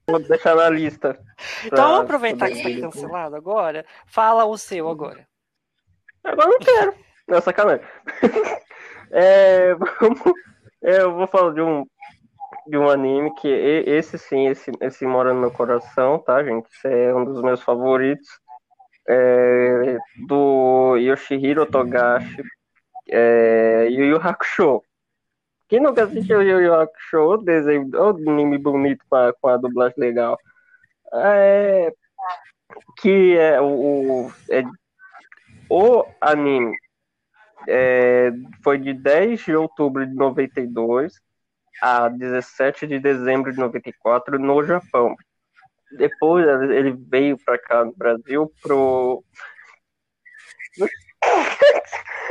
[0.08, 1.20] Vou deixar na lista.
[1.66, 3.86] Então vamos aproveitar que está cancelado agora.
[4.06, 5.28] Fala o seu agora.
[6.24, 6.94] Agora não quero.
[7.28, 7.86] Não, sacanagem.
[9.12, 10.22] é, vamos,
[10.84, 11.86] é, eu vou falar de um,
[12.68, 16.68] de um anime que esse sim, esse, esse mora no meu coração, tá, gente?
[16.68, 18.28] Esse é um dos meus favoritos.
[19.08, 22.42] É, do Yoshihiro Togashi,
[23.10, 24.82] é, Yu Yu Hakusho.
[25.68, 26.74] Quem nunca assistiu o Yu Yu
[27.14, 30.38] o desenho, o anime bonito com a, com a dublagem legal.
[31.14, 31.92] É,
[32.98, 34.64] que é o, é,
[35.70, 36.76] o anime
[37.68, 38.32] é,
[38.64, 41.14] foi de 10 de outubro de 92
[41.82, 45.16] a 17 de dezembro de 94 no Japão.
[45.98, 49.24] Depois ele veio para cá no Brasil pro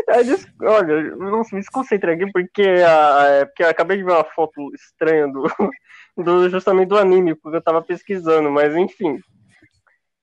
[0.62, 4.73] olha, não me desconcentre aqui porque, a, é, porque eu acabei de ver uma foto
[4.75, 5.45] estranha do,
[6.17, 9.19] do justamente do anime, porque eu tava pesquisando, mas enfim.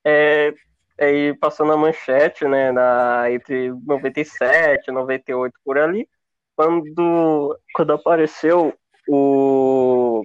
[0.04, 0.52] É,
[0.98, 6.08] aí passou na manchete, né, na, entre 97 e 98 por ali,
[6.56, 8.74] quando, quando apareceu
[9.08, 10.24] o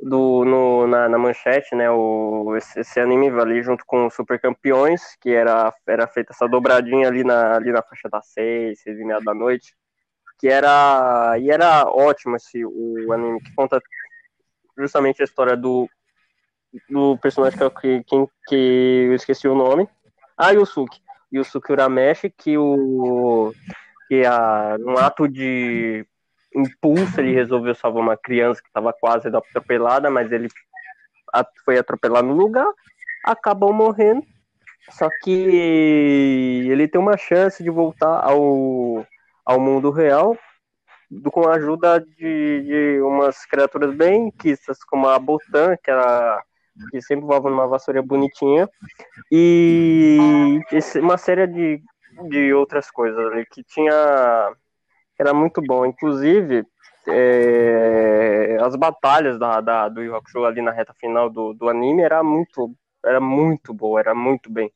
[0.00, 5.16] do, no, na, na, manchete, né, o, esse, esse, anime ali junto com Super Campeões,
[5.20, 9.04] que era, era feita essa dobradinha ali na, ali na faixa das seis, seis e
[9.04, 9.74] meia da noite,
[10.38, 13.80] que era, e era ótimo esse, o anime, que conta
[14.76, 15.88] justamente a história do,
[16.90, 19.88] do personagem que, que, que eu esqueci o nome,
[20.36, 21.00] ah, Yusuke,
[21.32, 23.52] Yusuke Urameshi, que o
[24.08, 26.06] que a, um ato de
[26.54, 30.48] impulso, ele resolveu salvar uma criança que estava quase atropelada, mas ele
[31.64, 32.66] foi atropelado no lugar,
[33.24, 34.22] acabou morrendo.
[34.90, 39.06] Só que ele tem uma chance de voltar ao,
[39.44, 40.36] ao mundo real
[41.30, 46.42] com a ajuda de, de umas criaturas bem quistas, como a Botan, que era
[46.90, 48.68] que sempre voava numa vassoura bonitinha,
[49.30, 50.60] e
[50.96, 51.80] uma série de,
[52.28, 54.52] de outras coisas ali que tinha
[55.18, 55.84] era muito bom.
[55.86, 56.64] Inclusive,
[57.08, 62.02] é, as batalhas da, da, do Yu Hakusho ali na reta final do, do anime
[62.02, 62.74] era muito,
[63.04, 64.70] era muito boa, era muito bem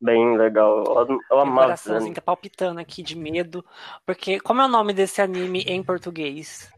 [0.00, 0.84] bem legal.
[0.84, 3.64] Eu, eu Meu coraçãozinho tá palpitando aqui de medo.
[4.04, 6.70] Porque como é o nome desse anime em português?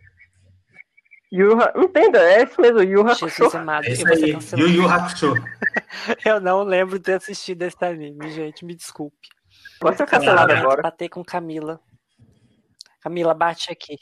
[1.30, 3.56] Yu, entenda, é esse mesmo, Yu Hakusho.
[3.56, 4.60] Amado, É eu isso aí.
[4.60, 5.34] Yu Yu Hakusho.
[6.24, 8.64] Eu não lembro de ter assistido esse anime, gente.
[8.64, 9.28] Me desculpe.
[9.80, 10.82] Pode ser cancelado agora.
[10.82, 11.80] Bater com Camila.
[13.00, 13.96] Camila, bate aqui.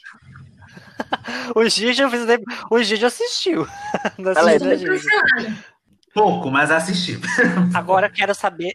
[1.55, 2.25] o Gigi, eu fiz...
[2.69, 3.67] o Gigi assistiu.
[4.17, 4.93] Não é assistiu.
[6.13, 7.19] Pouco, mas assisti.
[7.75, 8.73] Agora eu quero saber.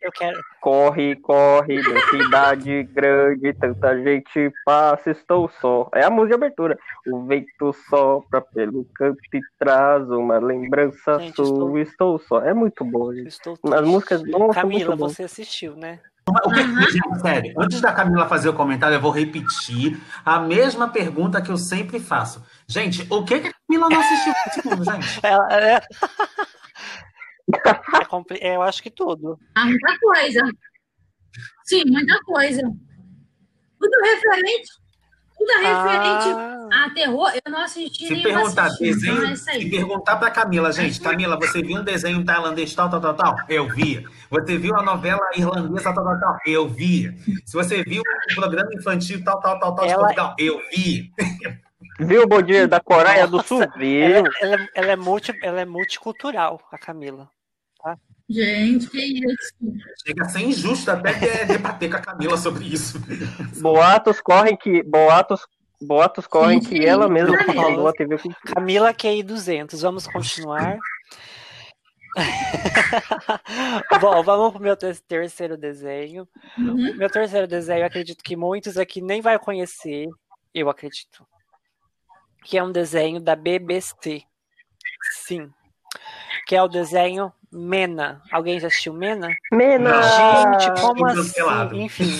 [0.00, 0.40] Eu quero.
[0.62, 5.90] Corre, corre, na cidade grande, tanta gente passa, estou só.
[5.94, 6.78] É a música de abertura.
[7.06, 12.18] O vento sopra pelo canto e traz uma lembrança Gente, sua, estou...
[12.18, 12.40] só.
[12.40, 13.28] É muito bom, gente.
[13.28, 15.08] Estou As músicas, nossa, Camila, muito bom.
[15.10, 16.00] você assistiu, né?
[16.44, 16.62] O que,
[16.92, 21.50] gente, sério, antes da Camila fazer o comentário, eu vou repetir a mesma pergunta que
[21.50, 22.44] eu sempre faço.
[22.68, 25.20] Gente, o que, que a Camila não assistiu nesse mundo, gente?
[25.26, 25.80] Ela, é...
[28.00, 29.38] É compli- é, eu acho que tudo.
[29.56, 30.40] Ah, muita coisa.
[31.64, 32.62] Sim, muita coisa.
[32.62, 34.68] Tudo referente.
[35.40, 37.30] Tudo referente Ah, a terror.
[37.44, 38.84] Eu não assisti Se nem perguntar, assisti.
[38.84, 42.88] É desenho, isso se perguntar pra Camila, gente, Camila, você viu um desenho tailandês tal,
[42.90, 43.36] tal, tal, tal?
[43.48, 44.04] Eu via.
[44.30, 46.36] Você viu a novela irlandesa tal, tal, tal?
[46.46, 47.12] Eu via.
[47.44, 50.34] Se você viu o programa infantil tal, tal, tal, tal de Ela- Portugal?
[50.38, 51.04] Eu via.
[51.98, 53.62] Viu o Bom Dia da Coreia do Sul?
[53.62, 53.88] ela, Viu?
[53.98, 57.28] é- ela, é- ela é multi, ela é multicultural, a Camila.
[58.30, 59.54] Gente, que isso.
[60.06, 62.98] Chega a ser injusto até de- debater com a Camila sobre isso.
[63.60, 64.82] Boatos correm que.
[64.84, 65.40] Boatos,
[65.82, 67.52] boatos correm Sim, que ela mesma sim.
[67.52, 68.54] falou a TV Cultura.
[68.54, 70.78] Camila QI 200, vamos continuar.
[74.00, 76.28] Bom, vamos pro meu ter- terceiro desenho.
[76.58, 76.94] Uhum.
[76.96, 80.06] Meu terceiro desenho, eu acredito que muitos aqui nem vai conhecer,
[80.54, 81.26] eu acredito.
[82.44, 84.22] Que é um desenho da BBC.
[85.26, 85.50] Sim.
[86.50, 88.20] Que é o desenho Mena.
[88.32, 89.28] Alguém já assistiu Mena?
[89.52, 90.02] Mena!
[90.02, 91.40] Gente, como assim?
[91.74, 92.10] Enfim.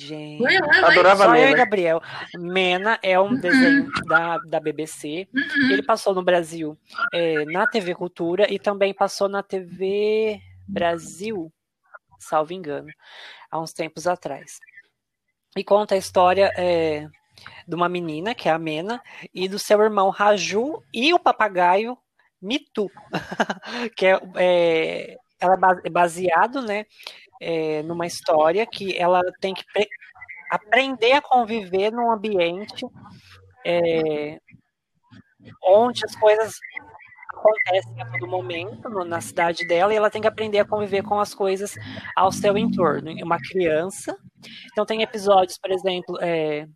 [0.00, 0.42] Gente.
[0.42, 0.90] Vai, vai, vai.
[0.90, 1.56] Adorava Só eu e Mena.
[1.56, 2.02] Gabriel.
[2.36, 5.28] Mena é um desenho da, da BBC.
[5.32, 5.70] Uhum.
[5.70, 6.76] Ele passou no Brasil
[7.14, 11.52] é, na TV Cultura e também passou na TV Brasil,
[12.18, 12.88] salvo engano,
[13.48, 14.58] há uns tempos atrás.
[15.56, 17.06] E conta a história é,
[17.68, 19.00] de uma menina, que é a Mena,
[19.32, 21.96] e do seu irmão Raju e o papagaio
[22.42, 22.90] Mitu,
[23.96, 26.84] que é, é, ela é é baseado né,
[27.40, 29.88] é, numa história que ela tem que pre-
[30.50, 32.86] aprender a conviver num ambiente
[33.66, 34.38] é,
[35.64, 36.54] onde as coisas
[37.34, 41.02] acontecem a todo momento no- na cidade dela e ela tem que aprender a conviver
[41.04, 41.74] com as coisas
[42.16, 43.12] ao seu entorno.
[43.24, 44.16] Uma criança.
[44.72, 46.66] Então tem episódios, por exemplo, é,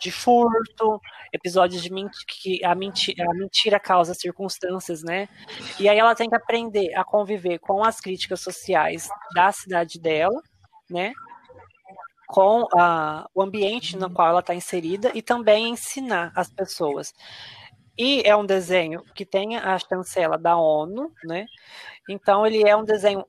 [0.00, 1.00] de furto,
[1.32, 5.28] episódios de menti que a mentira, a mentira causa circunstâncias, né?
[5.78, 10.40] E aí ela tem que aprender a conviver com as críticas sociais da cidade dela,
[10.88, 11.12] né?
[12.26, 17.12] Com a, o ambiente no qual ela está inserida e também ensinar as pessoas.
[17.98, 21.44] E é um desenho que tem a chancela da ONU, né?
[22.08, 23.24] Então ele é um desenho,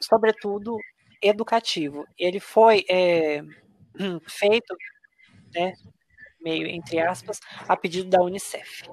[0.00, 0.76] sobretudo,
[1.22, 2.06] educativo.
[2.18, 3.42] Ele foi é,
[4.28, 4.76] feito,
[5.54, 5.72] né,
[6.42, 8.88] meio entre aspas, a pedido da Unicef,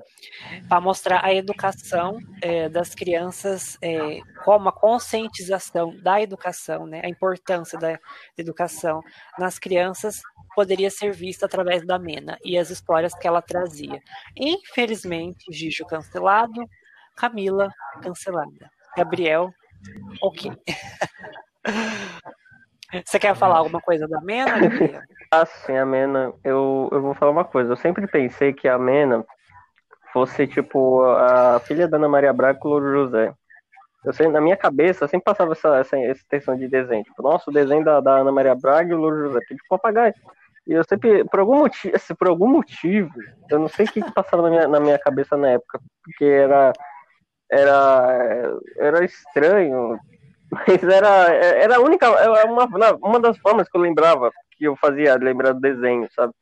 [0.67, 7.09] para mostrar a educação é, das crianças, é, como a conscientização da educação, né, a
[7.09, 7.99] importância da
[8.37, 9.01] educação
[9.37, 10.21] nas crianças
[10.55, 14.01] poderia ser vista através da Mena e as histórias que ela trazia.
[14.35, 16.67] Infelizmente, Gijo cancelado,
[17.15, 17.69] Camila
[18.01, 19.53] cancelada, Gabriel,
[20.21, 20.51] ok.
[23.05, 25.01] Você quer falar alguma coisa da Mena, Gabriel?
[25.31, 27.73] Assim, a Mena, eu, eu vou falar uma coisa.
[27.73, 29.25] Eu sempre pensei que a Mena
[30.13, 33.33] fosse, tipo, a filha da Ana Maria Braga com o Louro José.
[34.05, 37.03] Eu sei, na minha cabeça, sempre passava essa, essa, essa extensão de desenho.
[37.03, 39.39] Tipo, nossa, o desenho da, da Ana Maria Braga e o Louro José.
[39.41, 40.13] Tipo, papagaio.
[40.65, 43.09] E eu sempre, por algum motivo, assim, por algum motivo,
[43.49, 46.25] eu não sei o que, que passava na minha, na minha cabeça na época, porque
[46.25, 46.73] era,
[47.49, 49.97] era, era estranho,
[50.51, 52.67] mas era, era a única, era uma,
[53.01, 56.33] uma das formas que eu lembrava que eu fazia lembrar do desenho, sabe?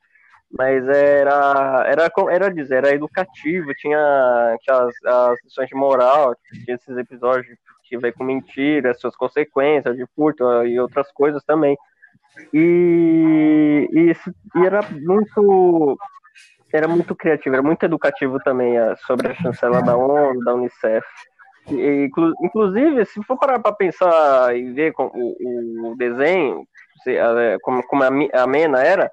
[0.58, 6.76] Mas era, era, era dizer, era educativo, tinha, tinha as, as lições de moral, tinha
[6.76, 7.48] esses episódios
[7.84, 11.78] que ver com mentira, suas consequências de furto e outras coisas também.
[12.54, 15.98] E, e, e era muito
[16.74, 21.06] era muito criativo, era muito educativo também a, sobre a chancela da ONU, da Unicef.
[21.68, 26.68] Inclusive, se for parar para pensar e ver com, o, o, desenho,
[27.62, 29.12] como, como a, Mena era,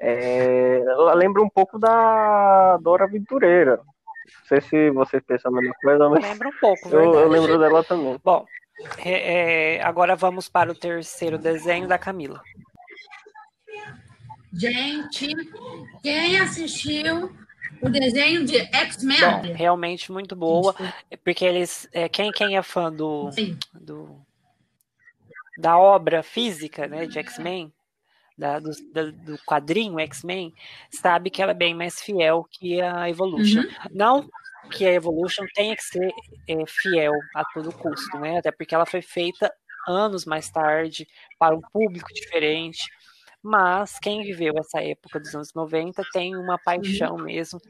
[0.00, 3.76] é, ela lembra um pouco da Dora Aventureira.
[3.76, 6.22] Não sei se vocês pensam a mesma coisa, mas.
[6.22, 8.18] Lembra um pouco, eu, eu lembro dela também.
[8.24, 8.44] Bom,
[8.98, 12.40] é, é, agora vamos para o terceiro desenho da Camila.
[14.52, 15.34] Gente,
[16.02, 17.30] quem assistiu
[17.80, 19.52] o desenho de X-Men?
[19.54, 20.74] Realmente muito boa,
[21.24, 23.30] porque eles, é, quem, quem é fã do,
[23.74, 24.20] do
[25.56, 27.72] da obra física, né, de X-Men,
[28.36, 30.52] da, do, da, do, quadrinho X-Men,
[30.90, 33.60] sabe que ela é bem mais fiel que a Evolution.
[33.60, 33.68] Uhum.
[33.90, 34.28] Não
[34.70, 36.12] que a Evolution tenha que ser
[36.48, 38.38] é, fiel a todo custo, né?
[38.38, 39.52] Até porque ela foi feita
[39.86, 41.06] anos mais tarde
[41.38, 42.80] para um público diferente.
[43.42, 47.24] Mas quem viveu essa época dos anos 90 tem uma paixão uhum.
[47.24, 47.60] mesmo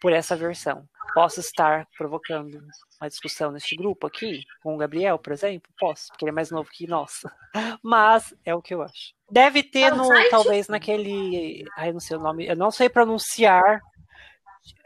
[0.00, 0.88] por essa versão.
[1.14, 2.60] Posso estar provocando
[3.00, 5.72] uma discussão neste grupo aqui, com o Gabriel, por exemplo?
[5.78, 7.22] Posso, porque ele é mais novo que nós.
[7.82, 9.14] Mas é o que eu acho.
[9.30, 11.64] Deve ter no, talvez naquele.
[11.76, 12.46] Ai, não sei o nome.
[12.46, 13.80] Eu não sei pronunciar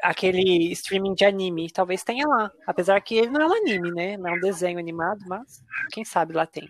[0.03, 1.71] aquele streaming de anime.
[1.71, 2.51] Talvez tenha lá.
[2.67, 4.17] Apesar que ele não é um anime, né?
[4.17, 5.63] Não é um desenho animado, mas
[5.93, 6.69] quem sabe lá tem.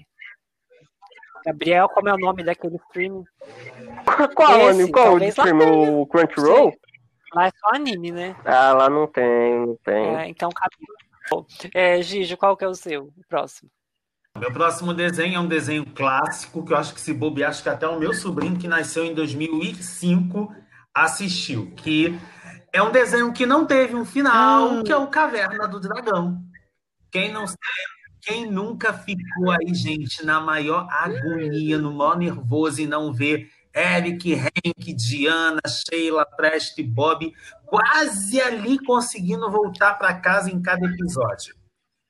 [1.45, 3.25] Gabriel, como é o nome daquele streaming?
[4.35, 6.01] Qual, Esse, qual o stream?
[6.01, 6.73] O Crunchyroll?
[7.35, 8.37] Lá é só anime, né?
[8.45, 10.17] Ah, lá não tem, não tem.
[10.17, 10.51] É, então,
[11.75, 13.05] é, Gigi, qual que é o seu?
[13.05, 13.71] O próximo.
[14.39, 17.69] Meu próximo desenho é um desenho clássico que eu acho que se bobear, acho que
[17.69, 20.55] até o meu sobrinho, que nasceu em 2005,
[20.95, 21.71] assistiu.
[21.77, 22.19] Que
[22.73, 24.83] é um desenho que não teve um final, hum.
[24.83, 26.43] que é o Caverna do Dragão.
[27.11, 27.59] Quem não sabe,
[28.23, 34.33] quem nunca ficou aí, gente, na maior agonia, no maior nervoso e não vê Eric,
[34.35, 37.33] Hank, Diana, Sheila, Preste, Bob,
[37.67, 41.57] quase ali conseguindo voltar para casa em cada episódio.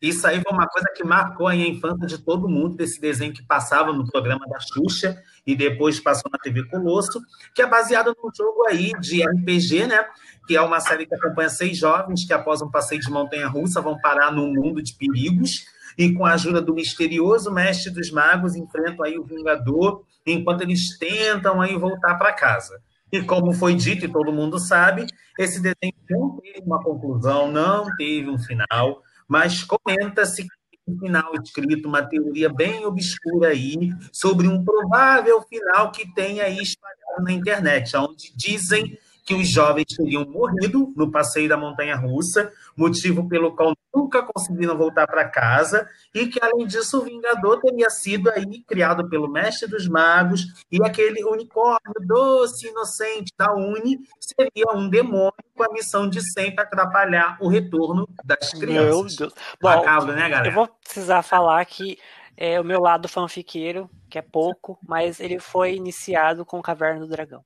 [0.02, 3.46] Isso aí foi uma coisa que marcou a infância de todo mundo, desse desenho que
[3.46, 7.22] passava no programa da Xuxa e depois passou na TV Colosso,
[7.54, 10.04] que é baseado num jogo aí de RPG, né?
[10.46, 13.96] Que é uma série que acompanha seis jovens que, após um passeio de montanha-russa, vão
[13.96, 15.64] parar num mundo de perigos
[15.96, 20.98] e, com a ajuda do misterioso mestre dos magos, enfrentam aí o Vingador enquanto eles
[20.98, 22.80] tentam aí voltar para casa.
[23.10, 25.06] E como foi dito e todo mundo sabe,
[25.38, 30.46] esse desenho não teve uma conclusão, não teve um final, mas comenta-se
[30.88, 36.58] um final escrito, uma teoria bem obscura aí, sobre um provável final que tem aí
[36.58, 42.52] espalhado na internet, onde dizem que os jovens teriam morrido no passeio da montanha russa,
[42.76, 47.88] motivo pelo qual nunca conseguiram voltar para casa, e que, além disso, o Vingador teria
[47.90, 54.72] sido aí criado pelo Mestre dos Magos, e aquele unicórnio doce, inocente da Uni seria
[54.74, 59.18] um demônio com a missão de sempre atrapalhar o retorno das crianças.
[59.18, 59.34] Meu Deus.
[59.60, 60.48] Bom, Macabro, né, galera?
[60.48, 61.98] Eu vou precisar falar que
[62.36, 67.08] é, o meu lado fanfiqueiro, que é pouco, mas ele foi iniciado com Caverna do
[67.08, 67.44] Dragão.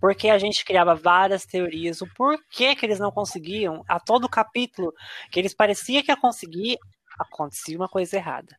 [0.00, 4.92] Porque a gente criava várias teorias, o porquê que eles não conseguiam, a todo capítulo
[5.30, 6.78] que eles pareciam que ia conseguir,
[7.18, 8.56] acontecia uma coisa errada.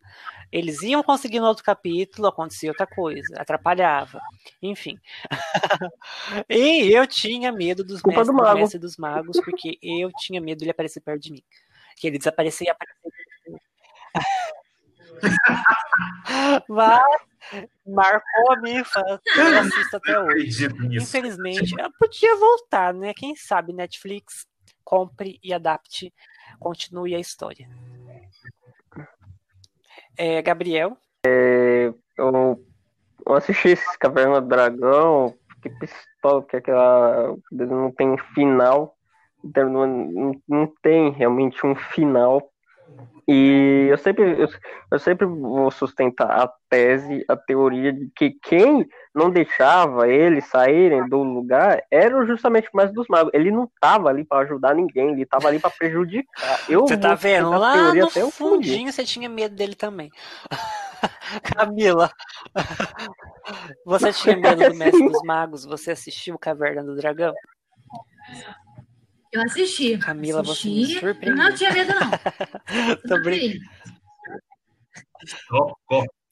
[0.52, 4.22] Eles iam conseguir no outro capítulo, acontecia outra coisa, atrapalhava.
[4.62, 5.00] Enfim.
[6.50, 8.60] e eu tinha medo dos mestres, do mago.
[8.60, 11.44] mestre dos magos, porque eu tinha medo de ele aparecer perto de mim.
[11.96, 13.12] Que ele desaparecia e aparecia.
[16.70, 17.22] Mas
[17.86, 19.20] marcou a minha infância.
[19.36, 20.68] Eu assisto até hoje.
[20.92, 23.14] Infelizmente, eu podia voltar, né?
[23.14, 24.46] Quem sabe Netflix
[24.84, 26.14] compre e adapte,
[26.60, 27.70] continue a história.
[30.18, 30.98] É, Gabriel?
[31.26, 32.66] É, eu,
[33.26, 37.36] eu assisti esse Caverna do Dragão, que pistola, que aquela.
[37.52, 38.96] Não tem final.
[39.44, 42.51] Então, não, não tem realmente um final
[43.28, 44.50] e eu sempre, eu,
[44.92, 51.08] eu, sempre vou sustentar a tese, a teoria de que quem não deixava eles saírem
[51.08, 53.32] do lugar era justamente mais dos magos.
[53.34, 56.60] Ele não estava ali para ajudar ninguém, ele estava ali para prejudicar.
[56.68, 57.50] Eu você tá vendo?
[57.52, 60.10] Lá no fundinho você tinha medo dele também.
[61.56, 62.12] Camila,
[63.86, 65.66] você tinha medo do Mestre dos Magos?
[65.66, 67.34] Você assistiu Caverna do Dragão?
[69.32, 69.98] Eu assisti.
[69.98, 70.70] Camila, assisti.
[70.70, 71.44] você me surpreendeu.
[71.44, 72.12] Não tinha medo, não.
[73.08, 73.60] Tô brincando.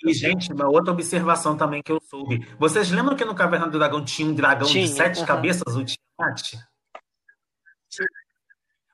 [0.05, 2.47] E, gente, uma outra observação também que eu soube.
[2.57, 5.83] Vocês lembram que no Caverna do Dragão tinha um dragão tinha, de sete cabeças, o
[5.83, 6.53] Tiamat?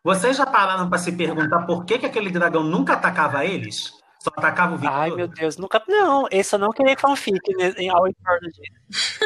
[0.04, 3.94] Vocês já pararam para se perguntar por que, que aquele dragão nunca atacava eles?
[4.20, 4.98] Só atacava o Victor?
[4.98, 5.82] Ai, meu Deus, nunca.
[5.88, 9.20] Não, esse eu não queria fanfic né, ao entorno disso.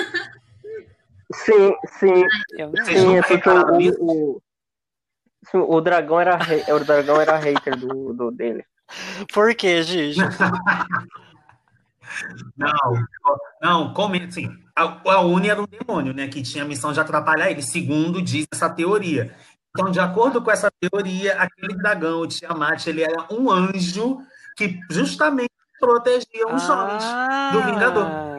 [1.32, 2.26] Sim, sim,
[2.58, 4.42] Eu não Vocês sim, não é repararam o, o,
[5.54, 6.38] o dragão era
[6.74, 8.64] o dragão era hater do, do dele.
[9.34, 10.20] Por quê, Gigi?
[12.58, 13.06] Não,
[13.62, 14.50] não, comenta assim.
[14.76, 16.28] A, a Uni era um demônio, né?
[16.28, 19.34] Que tinha a missão de atrapalhar ele, segundo diz essa teoria.
[19.70, 24.18] Então, de acordo com essa teoria, aquele dragão, o Tiamat, ele era um anjo
[24.58, 27.04] que justamente protegia os jovens.
[27.54, 28.39] do Vingador.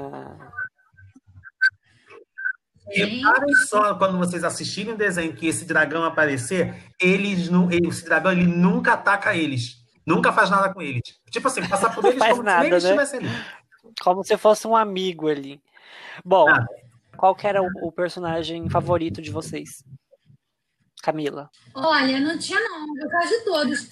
[2.92, 8.04] Reparem só quando vocês assistirem o desenho que esse dragão aparecer, eles não, ele- esse
[8.04, 9.76] dragão ele nunca ataca eles,
[10.06, 11.02] nunca faz nada com eles.
[11.30, 12.76] Tipo assim, passar por eles Faz como nada, se né?
[12.78, 13.28] estivessem ali.
[14.02, 15.60] Como se fosse um amigo ali.
[16.24, 16.66] Bom, Nada.
[17.16, 19.82] qual que era o, o personagem favorito de vocês?
[21.02, 21.48] Camila.
[21.74, 23.88] Olha, não tinha não, eu gosto de todos.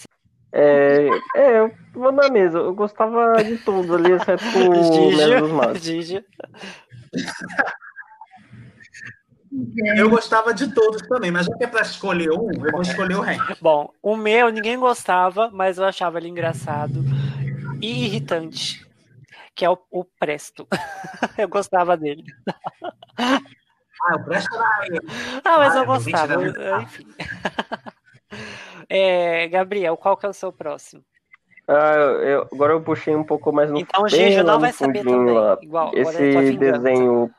[0.53, 2.59] É, é, eu vou na mesa.
[2.59, 5.83] Eu gostava de tudo ali, exceto o Mestre dos Magos.
[5.83, 6.25] Gigi.
[9.97, 13.17] Eu gostava de todos também, mas já que é pra escolher um, eu vou escolher
[13.17, 13.57] o Hank.
[13.61, 17.03] Bom, o meu ninguém gostava, mas eu achava ele engraçado
[17.81, 18.87] e irritante.
[19.55, 20.69] Que é o, o Presto.
[21.39, 22.25] eu gostava dele.
[23.19, 23.41] Ah,
[24.13, 25.01] eu presto ele.
[25.45, 26.35] Ah, mas Ah, eu eu gostava.
[26.35, 27.07] vou tirar meu- Enfim.
[28.91, 31.03] É, Gabriel, qual que é o seu próximo?
[31.67, 34.61] Ah, eu- eu- agora eu puxei um pouco mais no Então o Gigi lá não
[34.61, 35.37] vai saber também.
[35.63, 37.31] Igual, é Esse desenho.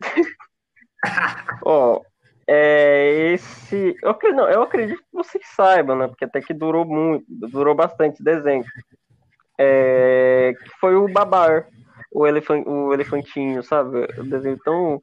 [1.64, 2.02] Ó,
[2.46, 3.96] é esse.
[4.02, 6.08] Eu, não, eu acredito que vocês saibam, né?
[6.08, 8.64] Porque até que durou muito, durou bastante desenho.
[9.58, 11.68] É, que foi o Babar,
[12.10, 14.06] o, elefan, o elefantinho, sabe?
[14.18, 15.00] O desenho tão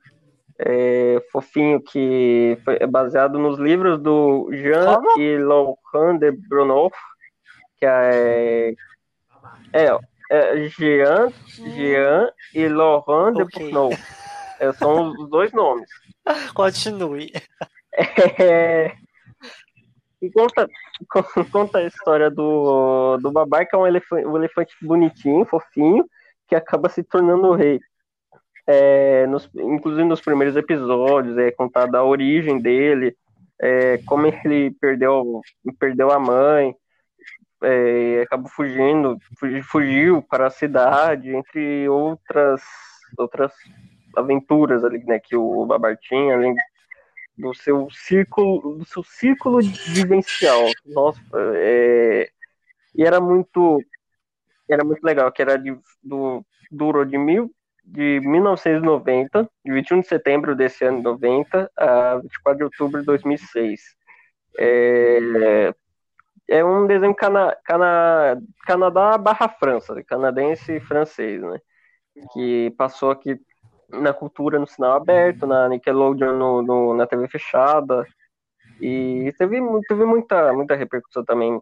[0.59, 5.19] é, fofinho que foi, é baseado nos livros do Jean Como?
[5.19, 6.95] e Laurent de Brunoff,
[7.77, 8.73] que é,
[9.71, 9.85] é,
[10.31, 13.71] é Jean, Jean e Laurent de Ok.
[13.71, 14.26] Brunoff.
[14.77, 15.89] São os dois nomes.
[16.53, 17.31] Continue.
[18.39, 18.93] É,
[20.21, 20.67] e conta,
[21.51, 26.05] conta a história do, do Babar, que é um elefante, um elefante bonitinho, fofinho,
[26.47, 27.79] que acaba se tornando o rei.
[28.65, 33.15] É, nos- inclusive nos primeiros episódios, é contada a origem dele,
[33.59, 35.41] é, como ele perdeu,
[35.79, 36.75] perdeu a mãe,
[37.63, 42.61] é, acabou fugindo, fugi- fugiu para a cidade, entre outras,
[43.17, 43.53] outras
[44.17, 46.55] aventuras ali, né, que o Babar tinha, além
[47.37, 50.63] do seu círculo, do seu círculo vivencial.
[50.85, 51.21] Nossa,
[51.55, 52.29] é,
[52.95, 53.81] e era muito,
[54.67, 57.51] era muito legal, que era de, do, durou de mil,
[57.83, 63.95] de 1990, de 21 de setembro desse ano 90 a 24 de outubro de 2006.
[64.59, 65.73] É,
[66.49, 71.59] é um desenho cana, cana, Canadá barra França, canadense e francês, né?
[72.33, 73.39] Que passou aqui
[73.89, 78.05] na cultura no sinal aberto, na Nickelodeon no, no- na TV fechada.
[78.79, 81.59] E teve, teve muita, muita repercussão também.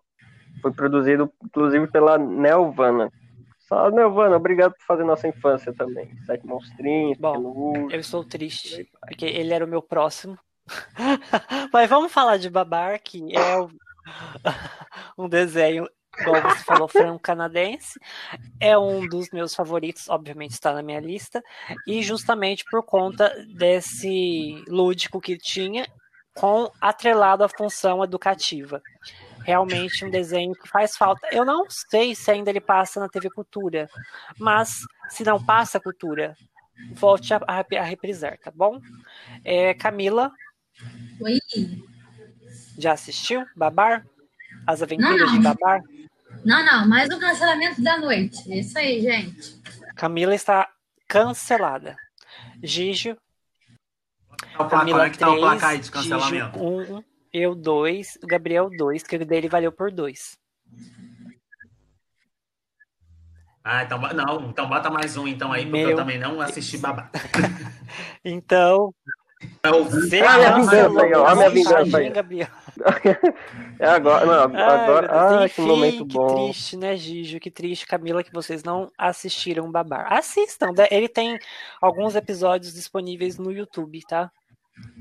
[0.61, 3.11] Foi produzido, inclusive, pela Nelvana.
[3.59, 6.09] Só Nelvana, obrigado por fazer nossa infância também.
[6.25, 7.87] Sete monstrinhos, Bom.
[7.89, 10.37] Eu estou triste, porque ele era o meu próximo.
[11.71, 13.57] Mas vamos falar de Babar, que é
[15.17, 15.87] um desenho,
[16.19, 17.99] igual você falou, franco-canadense.
[18.59, 21.41] É um dos meus favoritos, obviamente está na minha lista.
[21.87, 25.85] E justamente por conta desse lúdico que tinha,
[26.35, 28.81] com atrelado à função educativa.
[29.43, 31.27] Realmente um desenho que faz falta.
[31.31, 33.87] Eu não sei se ainda ele passa na TV Cultura,
[34.39, 36.35] mas se não passa Cultura,
[36.93, 38.79] volte a, a, a reprisar, tá bom?
[39.43, 40.31] É, Camila,
[41.21, 41.39] Oi?
[42.77, 43.45] já assistiu?
[43.55, 44.05] Babar?
[44.67, 45.33] As Aventuras Não, não.
[45.33, 45.81] de Babar?
[46.45, 48.51] Não, não, mais um cancelamento da noite.
[48.51, 49.59] É Isso aí, gente.
[49.95, 50.69] Camila está
[51.07, 51.95] cancelada.
[52.61, 56.59] Gigi, Tá placar, Camila é que tá o placar aí 3, de cancelamento?
[56.59, 60.37] Gigi 1, eu 2, o Gabriel 2, que o dele valeu por 2.
[63.63, 66.77] Ah, então, não, então bota mais um então aí, porque Meu eu também não assisti
[66.77, 67.09] babá.
[68.23, 68.93] Então,
[69.63, 72.09] Ah, minha falar, vingança aí, ó, a vingança aí.
[72.09, 72.47] Gabriel?
[73.77, 76.27] É agora, não, agora, ah, que Enfim, momento que bom.
[76.27, 77.39] triste, né, Gigi?
[77.39, 80.11] Que triste, Camila, que vocês não assistiram Babar.
[80.13, 81.37] Assistam, ele tem
[81.81, 84.31] alguns episódios disponíveis no YouTube, tá?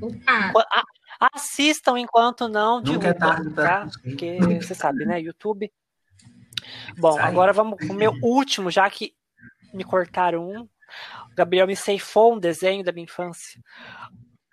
[0.00, 0.84] Opa, A-
[1.34, 3.88] Assistam enquanto não Nunca é pra tá?
[4.02, 5.20] Porque você sabe, né?
[5.20, 5.72] YouTube.
[6.96, 9.14] Bom, agora vamos pro meu último, já que
[9.72, 10.62] me cortaram um.
[10.62, 10.68] O
[11.36, 13.60] Gabriel me ceifou um desenho da minha infância.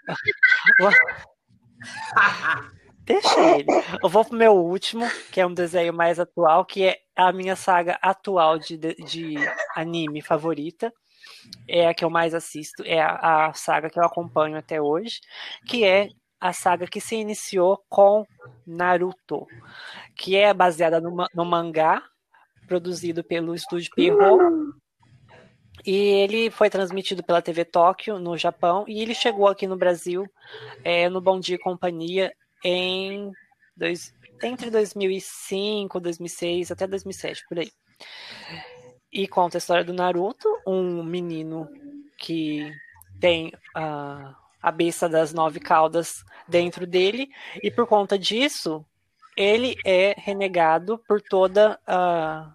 [3.05, 3.67] Deixa ele.
[4.01, 7.55] Eu vou pro meu último, que é um desenho mais atual, que é a minha
[7.55, 9.35] saga atual de, de,
[9.75, 10.91] anime favorita,
[11.67, 15.19] é a que eu mais assisto, é a, a saga que eu acompanho até hoje,
[15.67, 18.25] que é a saga que se iniciou com
[18.65, 19.45] Naruto,
[20.15, 22.01] que é baseada no, no mangá
[22.67, 24.41] produzido pelo estúdio Pierrot.
[25.85, 30.25] E ele foi transmitido pela TV Tóquio, no Japão, e ele chegou aqui no Brasil,
[30.83, 32.31] é, no Bom Dia e Companhia,
[32.63, 33.31] em
[33.75, 37.71] dois, entre 2005, 2006 até 2007, por aí.
[39.11, 41.67] E conta a história do Naruto, um menino
[42.17, 42.71] que
[43.19, 47.29] tem a, a besta das nove caudas dentro dele,
[47.61, 48.85] e por conta disso,
[49.35, 52.53] ele é renegado por toda a,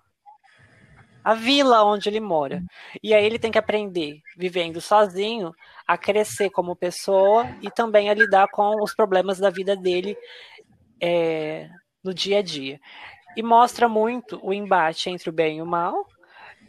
[1.25, 2.63] a vila onde ele mora.
[3.03, 5.55] E aí ele tem que aprender, vivendo sozinho,
[5.87, 10.17] a crescer como pessoa e também a lidar com os problemas da vida dele
[11.01, 11.69] é,
[12.03, 12.81] no dia a dia.
[13.37, 16.07] E mostra muito o embate entre o bem e o mal,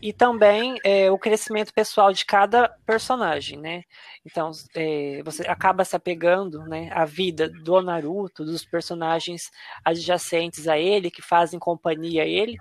[0.01, 3.83] e também é, o crescimento pessoal de cada personagem, né?
[4.25, 9.49] Então, é, você acaba se apegando né, à vida do Naruto, dos personagens
[9.83, 12.57] adjacentes a ele, que fazem companhia a ele,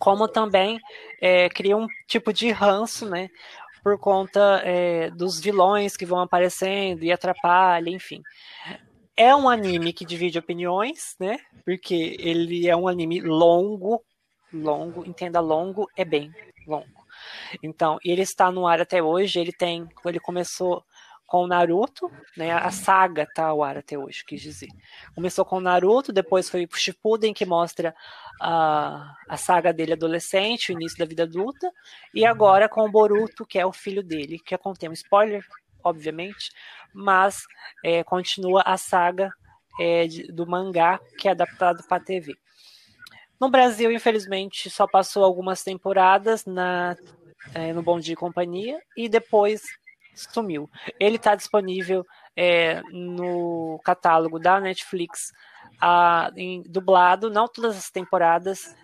[0.00, 0.80] como também
[1.20, 3.28] é, cria um tipo de ranço, né?
[3.84, 8.22] Por conta é, dos vilões que vão aparecendo e atrapalha, enfim.
[9.16, 11.38] É um anime que divide opiniões, né?
[11.64, 14.02] Porque ele é um anime longo,
[14.52, 16.32] longo, entenda longo, é bem
[16.66, 17.04] longo.
[17.62, 20.82] Então, ele está no ar até hoje, ele tem, ele começou
[21.26, 22.52] com o Naruto, né?
[22.52, 24.68] A saga tá ao ar até hoje, quis dizer.
[25.14, 27.94] Começou com o Naruto, depois foi o Shippuden que mostra
[28.40, 31.70] a, a saga dele adolescente, o início da vida adulta,
[32.14, 35.44] e agora com o Boruto, que é o filho dele, que contém um spoiler,
[35.82, 36.50] obviamente,
[36.92, 37.44] mas
[37.84, 39.30] é, continua a saga
[39.80, 42.36] é, do mangá que é adaptado para a TV.
[43.40, 46.96] No Brasil, infelizmente, só passou algumas temporadas na,
[47.54, 49.62] é, no Bom Dia e Companhia e depois
[50.14, 50.70] sumiu.
[50.98, 52.06] Ele está disponível
[52.36, 55.32] é, no catálogo da Netflix
[55.80, 58.74] a, em, dublado, não todas as temporadas.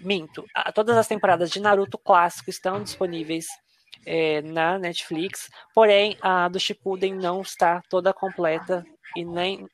[0.00, 3.46] Minto, a, todas as temporadas de Naruto clássico estão disponíveis
[4.04, 8.84] é, na Netflix, porém a do Shippuden não está toda completa
[9.16, 9.68] e nem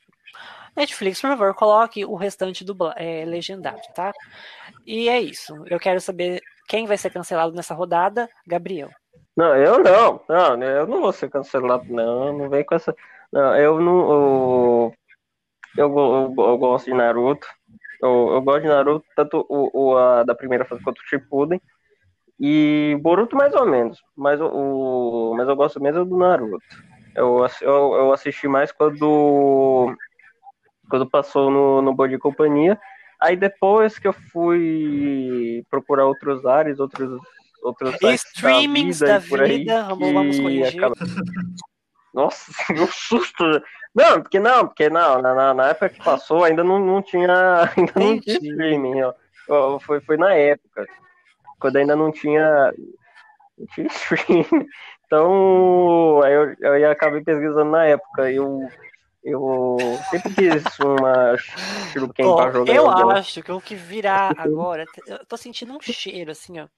[0.76, 4.12] Netflix, por favor, coloque o restante do é, legendado, tá?
[4.86, 5.64] E é isso.
[5.66, 8.28] Eu quero saber quem vai ser cancelado nessa rodada.
[8.46, 8.90] Gabriel.
[9.38, 10.20] Não, eu não.
[10.28, 12.36] Não, eu não vou ser cancelado, não.
[12.36, 12.92] Não vem com essa.
[13.32, 14.92] Não, eu não.
[15.76, 17.46] Eu, eu, eu, gosto de Naruto.
[18.02, 21.60] Eu, eu, gosto de Naruto, tanto o, o a, da primeira fase quanto o Shippuden.
[22.40, 24.02] E Boruto mais ou menos.
[24.16, 26.58] Mas, o, mas eu gosto mesmo do Naruto.
[27.14, 29.94] Eu, eu, eu assisti mais quando,
[30.90, 32.76] quando passou no, no Bom de Companhia.
[33.20, 37.20] Aí depois que eu fui procurar outros áreas, outros
[37.68, 40.76] outros streamings da vida, da vida vamos, vamos corrigir.
[40.76, 40.94] Acaba...
[42.14, 43.44] Nossa, um susto.
[43.94, 47.92] Não, porque não, porque não, na, na época que passou ainda não, não tinha ainda
[47.94, 49.78] não tinha streaming, ó.
[49.80, 50.86] Foi, foi na época
[51.58, 52.72] quando ainda não tinha,
[53.58, 54.44] não tinha stream.
[55.06, 58.30] Então, eu, eu acabei pesquisando na época.
[58.30, 58.68] Eu,
[59.30, 59.76] eu
[60.10, 61.36] sempre quis uma
[61.92, 62.74] Shuriken Bom, pra jogar.
[62.74, 66.68] Eu acho que o que virá agora, eu tô sentindo um cheiro assim, ó,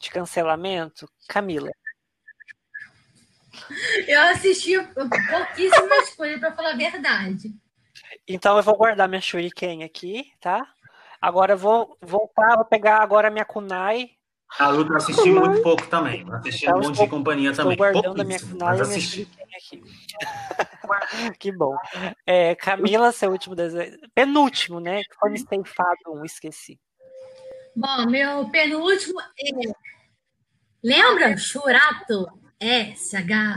[0.00, 1.08] de cancelamento.
[1.28, 1.70] Camila.
[4.06, 7.54] Eu assisti pouquíssimas coisas, pra falar a verdade.
[8.26, 10.66] Então eu vou guardar minha Shuriken aqui, tá?
[11.20, 14.10] Agora eu vou voltar, vou pegar agora a minha Kunai.
[14.58, 16.24] A luta eu assisti muito pouco também.
[16.32, 17.72] Assisti um monte de companhia também.
[17.72, 19.82] Estou guardando a minha Kunai e a minha aqui.
[21.38, 21.76] que bom.
[22.26, 23.98] É, Camila, seu último desenho.
[24.14, 25.02] Penúltimo, né?
[25.02, 26.78] Que foi Esteifado um, esqueci.
[27.74, 29.24] Bom, meu penúltimo é.
[30.82, 31.36] Lembra?
[31.36, 32.26] Churato.
[32.60, 33.52] S-H-U-R-A-T-O.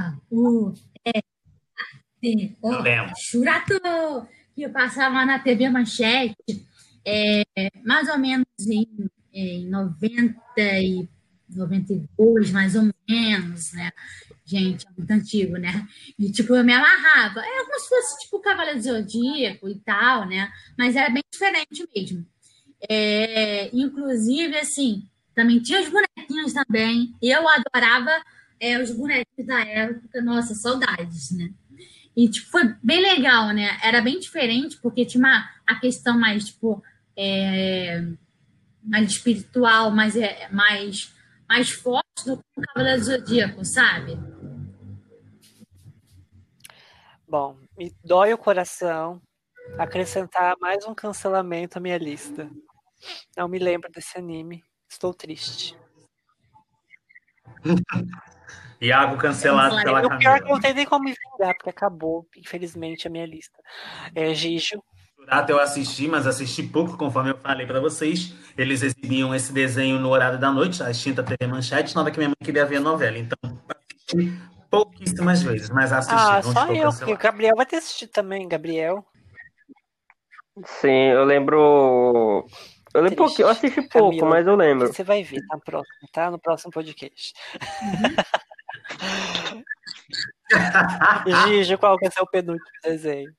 [3.15, 4.27] Churato!
[4.55, 6.67] Que passava na TV Manchete
[7.05, 7.43] é,
[7.85, 11.07] mais ou menos em, em 90 e
[11.49, 13.91] 92, mais ou menos, né?
[14.45, 15.88] Gente, é muito antigo, né?
[16.17, 17.41] E, tipo, eu me amarrava.
[17.41, 20.51] É como se fosse, tipo, Cavaleiro Zodíaco e tal, né?
[20.78, 22.25] Mas era bem diferente mesmo.
[22.89, 25.03] É, inclusive, assim,
[25.34, 27.13] também tinha os bonequinhos também.
[27.21, 28.11] Eu adorava
[28.59, 30.21] é, os bonequinhos da época.
[30.21, 31.49] Nossa, saudades, né?
[32.15, 33.78] E, tipo, foi bem legal, né?
[33.84, 36.84] Era bem diferente, porque tinha uma, a questão mais, tipo,
[37.15, 38.03] é,
[38.88, 41.13] mais espiritual, mais, é, mais,
[41.47, 44.17] mais forte do que o Cavaleiro do Zodíaco, sabe?
[47.27, 49.21] Bom, me dói o coração
[49.77, 52.49] acrescentar mais um cancelamento à minha lista.
[53.35, 54.63] Não me lembro desse anime.
[54.89, 55.77] Estou triste.
[58.79, 60.49] Iago cancelado pela O pior é que eu Camila.
[60.49, 63.57] não tenho nem como me vingar, porque acabou, infelizmente, a minha lista.
[64.15, 64.81] É, Gijo,
[65.28, 68.34] Churato eu assisti, mas assisti pouco, conforme eu falei pra vocês.
[68.57, 72.17] Eles exibiam esse desenho no horário da noite, a extinta TV Manchete, na hora que
[72.17, 73.17] minha mãe queria ver a novela.
[73.17, 74.34] Então, assisti
[74.69, 76.15] pouquíssimas vezes, mas assisti.
[76.17, 77.17] Ah, só eu, porque o.
[77.17, 79.05] Gabriel vai ter assistido também, Gabriel.
[80.63, 82.47] Sim, eu lembro.
[82.93, 83.17] Eu lembro Triste.
[83.17, 84.88] pouquinho, eu assisti pouco, Camila, mas eu lembro.
[84.88, 86.32] Você vai ver, tá no próximo, tá?
[86.32, 87.34] No próximo podcast.
[91.47, 93.30] Gijo, qual que é seu penúltimo desenho?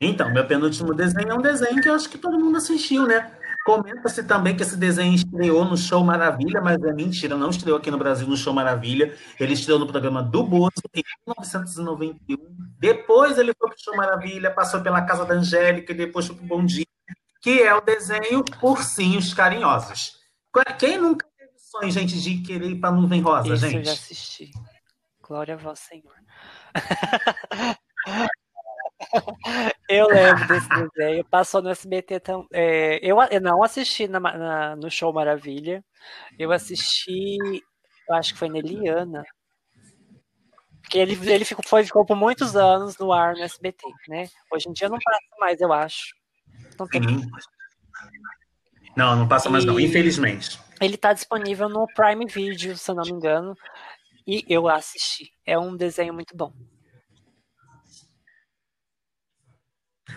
[0.00, 3.30] Então, meu penúltimo desenho é um desenho que eu acho que todo mundo assistiu, né?
[3.66, 7.90] Comenta-se também que esse desenho estreou no Show Maravilha, mas é mentira, não estreou aqui
[7.90, 9.14] no Brasil no Show Maravilha.
[9.38, 12.38] Ele estreou no programa do Bozo em 1991.
[12.78, 16.46] Depois ele foi pro Show Maravilha, passou pela Casa da Angélica e depois foi pro
[16.46, 16.86] Bom Dia,
[17.42, 20.18] que é o desenho Ursinhos Carinhosos.
[20.78, 23.84] Quem nunca teve sonho, gente, de querer ir pra Nuvem Rosa, Isso eu gente?
[23.84, 24.50] já assisti.
[25.22, 26.14] Glória a vós, Senhor.
[29.88, 31.24] Eu lembro desse desenho.
[31.24, 32.46] Passou no SBT também.
[33.02, 35.84] eu, eu não assisti na- na- no Show Maravilha.
[36.38, 37.36] Eu assisti,
[38.08, 39.24] eu acho que foi na Eliana.
[40.82, 44.28] Porque ele, ele ficou, foi, ficou por muitos anos no ar no SBT, né?
[44.52, 46.14] Hoje em dia não passa mais, eu acho.
[46.78, 47.30] Não tem Sim.
[48.96, 50.58] Não, não passa mais não, E- infelizmente.
[50.80, 53.54] Ele tá disponível no Prime Video, se eu não me engano.
[54.26, 55.30] E eu assisti.
[55.46, 56.52] É um desenho muito bom.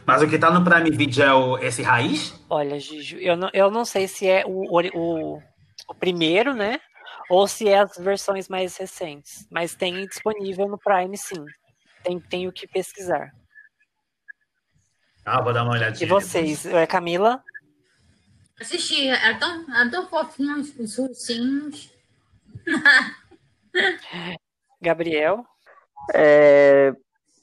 [0.06, 2.34] Mas o que tá no Prime Video é o, esse raiz?
[2.49, 5.41] Olha, Gigi, eu não, eu não sei se é o, o,
[5.88, 6.80] o primeiro, né?
[7.30, 9.47] Ou se é as versões mais recentes.
[9.49, 11.45] Mas tem disponível no Prime, sim.
[12.04, 13.32] Tem, tenho que pesquisar.
[15.26, 16.06] Ah, vou dar uma olhadinha.
[16.06, 16.66] E vocês?
[16.66, 17.41] É Camila?
[18.60, 21.89] Assisti, era tão, era tão fofinho os, os ursinhos.
[24.82, 25.45] Gabriel?
[26.14, 26.93] É,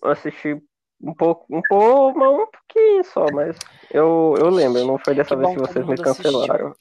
[0.02, 0.61] eu assisti
[1.03, 3.57] um pouco, um pouco, mas um pouquinho só, mas
[3.90, 6.74] eu, eu lembro, não foi dessa Que vez bom que vocês me cancelaram.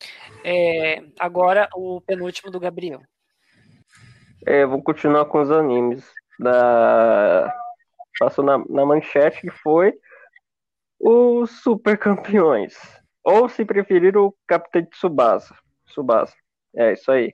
[0.43, 3.01] É, agora o penúltimo do Gabriel.
[4.45, 6.05] É, eu vou continuar com os animes
[6.37, 7.53] da
[8.19, 9.93] passou na, na manchete que foi
[10.99, 12.75] os Super Campeões,
[13.23, 15.55] ou se preferir o Capitão Tsubasa.
[15.87, 16.33] Tsubasa.
[16.75, 17.31] É isso aí.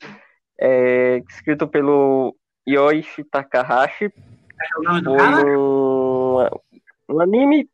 [0.60, 2.36] É, escrito pelo
[2.68, 6.62] Yoichi Takahashi, É o nome do foi cara?
[7.10, 7.70] Um, um anime.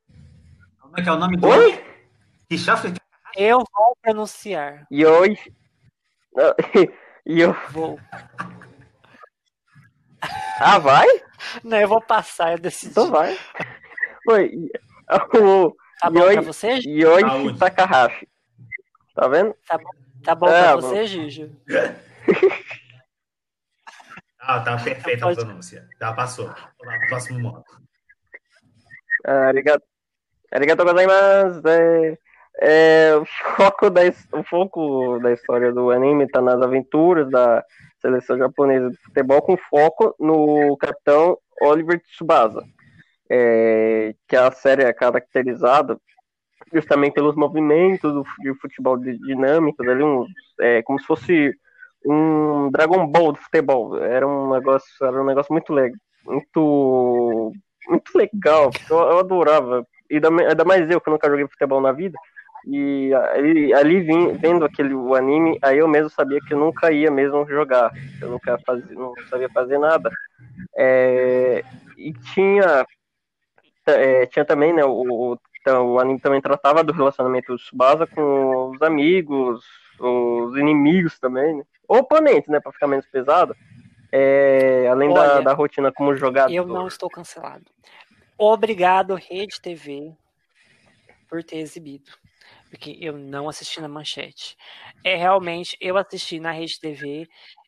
[0.80, 1.84] Como é que é o nome do Oi?
[3.36, 4.86] Eu vou pronunciar.
[4.92, 5.54] Yoichi.
[6.34, 6.54] Não,
[7.26, 7.54] Yo...
[7.72, 8.00] Vou.
[10.60, 11.08] Ah, vai?
[11.64, 12.92] Não, eu vou passar, eu decidi.
[12.92, 13.38] Então vai.
[14.26, 14.70] Foi.
[15.34, 16.82] O Tá bom Yoi- pra você?
[16.82, 17.60] Gi- Yoichi Saúde.
[17.60, 18.28] Takahashi.
[19.16, 19.56] Tá vendo?
[19.68, 19.90] Tá bom,
[20.24, 20.82] tá bom É, pra bom.
[20.82, 21.52] você, Gijo?
[24.44, 25.88] Ah, tá perfeita a pronúncia.
[26.00, 26.48] Já passou.
[26.48, 27.64] Vamos lá, próximo modo.
[29.26, 29.84] Arigato.
[30.52, 31.62] Arigato gozaimasu.
[31.68, 32.18] É,
[32.60, 37.64] é, o, foco da, história do anime tá nas aventuras da
[38.02, 42.64] seleção japonesa de futebol com foco no capitão Oliver Tsubasa.
[43.30, 45.98] É, que a série é caracterizada
[46.74, 50.26] justamente pelos movimentos do, de futebol dinâmicos, ali, um,
[50.60, 51.54] é, como se fosse
[52.06, 53.98] um Dragon Ball do futebol.
[53.98, 57.54] Era um negócio, era um negócio muito legal, muito,
[57.88, 58.72] muito legal.
[58.90, 59.86] Eu, eu adorava.
[60.10, 62.18] E ainda, ainda mais eu que nunca joguei futebol na vida.
[62.66, 66.92] E ali, ali vim, vendo aquele o anime, aí eu mesmo sabia que eu nunca
[66.92, 67.92] ia mesmo jogar.
[68.22, 70.12] Eu nunca fazia, não sabia fazer nada.
[70.78, 71.64] É,
[71.98, 72.86] e tinha,
[73.88, 78.72] é, tinha também, né, o, então, o anime também tratava do relacionamento do Tsubasa com
[78.72, 79.64] os amigos,
[80.00, 81.64] os inimigos também, né?
[81.88, 83.56] Ou oponentes, né, pra ficar menos pesado.
[84.12, 86.54] É, além da, Olha, da rotina como jogador.
[86.54, 87.66] Eu não estou cancelado.
[88.38, 90.16] Obrigado, Rede TV,
[91.30, 92.12] por ter exibido.
[92.70, 94.58] Porque eu não assisti na manchete.
[95.04, 97.28] É realmente, eu assisti na Rede TV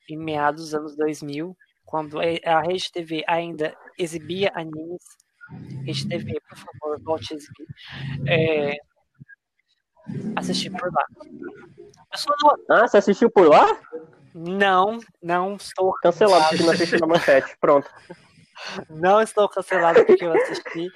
[0.10, 5.04] em meados dos anos 2000, quando a Rede TV ainda exibia animes.
[5.86, 7.68] Rede TV, por favor, volte a exibir.
[8.28, 8.76] É,
[10.36, 11.06] assisti por lá.
[11.20, 13.66] Eu Ah, você assistiu por lá?
[14.34, 17.56] Não, não estou Cancelado, porque não assistiu na manchete.
[17.60, 17.90] Pronto.
[18.90, 20.90] Não estou cancelado porque eu assisti.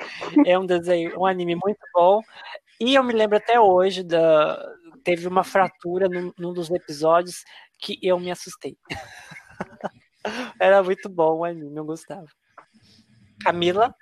[0.45, 2.21] É um desenho, um anime muito bom.
[2.79, 4.63] E eu me lembro até hoje da.
[5.03, 7.43] Teve uma fratura num, num dos episódios
[7.79, 8.77] que eu me assustei.
[10.59, 12.27] Era muito bom o anime, eu gostava.
[13.41, 13.93] Camila,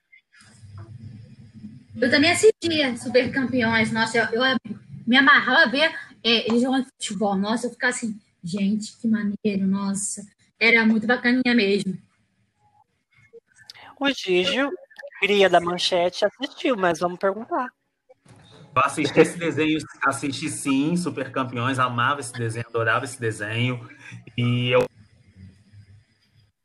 [2.00, 3.92] Eu também assistia Super Campeões.
[3.92, 4.58] Nossa, eu, eu
[5.06, 7.36] me amarrava a ver é, eles jogando futebol.
[7.36, 10.26] Nossa, eu ficava assim, gente, que maneiro, nossa.
[10.60, 11.98] Era muito bacaninha mesmo.
[14.00, 14.72] O Gigio,
[15.20, 17.70] cria da manchete, assistiu, mas vamos perguntar.
[18.76, 23.88] Eu assisti esse desenho, assisti sim, Super Campeões, amava esse desenho, adorava esse desenho.
[24.38, 24.86] E eu.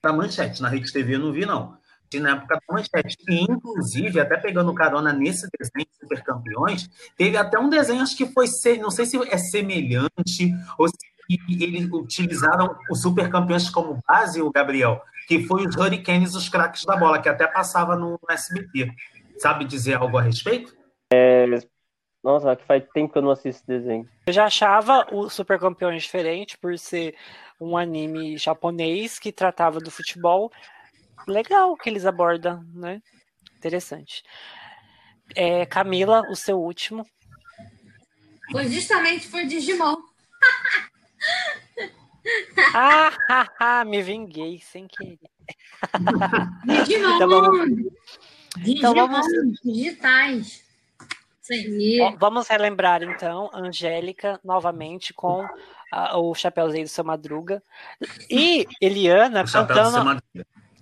[0.02, 1.78] Da manchete, na Rede TV eu não vi, não.
[2.12, 3.16] E na época da manchete.
[3.28, 8.26] E, inclusive, até pegando carona nesse desenho Super Campeões, teve até um desenho, acho que
[8.26, 8.46] foi,
[8.78, 10.96] não sei se é semelhante, ou se
[11.48, 16.84] eles utilizaram o Super Campeões como base, o Gabriel, que foi os Hurricanes, os craques
[16.84, 18.92] da bola, que até passava no SBT.
[19.38, 20.74] Sabe dizer algo a respeito?
[21.12, 21.46] É,
[22.22, 24.08] nossa, que faz tempo que eu não assisto desenho.
[24.26, 27.14] Eu já achava o Super Campeões diferente por ser
[27.60, 30.50] um anime japonês que tratava do futebol.
[31.26, 33.00] Legal que eles abordam, né?
[33.56, 34.22] Interessante.
[35.34, 37.06] É, Camila, o seu último.
[38.50, 39.96] Foi justamente foi Digimon.
[42.74, 45.18] Ah, me vinguei sem querer.
[46.64, 47.16] Digimon.
[47.16, 47.68] então vamos...
[48.66, 49.26] Então vamos...
[49.64, 50.70] digitais.
[52.18, 55.44] Vamos relembrar então Angélica novamente com
[55.90, 57.62] a, o Chapeuzinho do seu Madruga
[58.30, 60.22] e Eliana cantando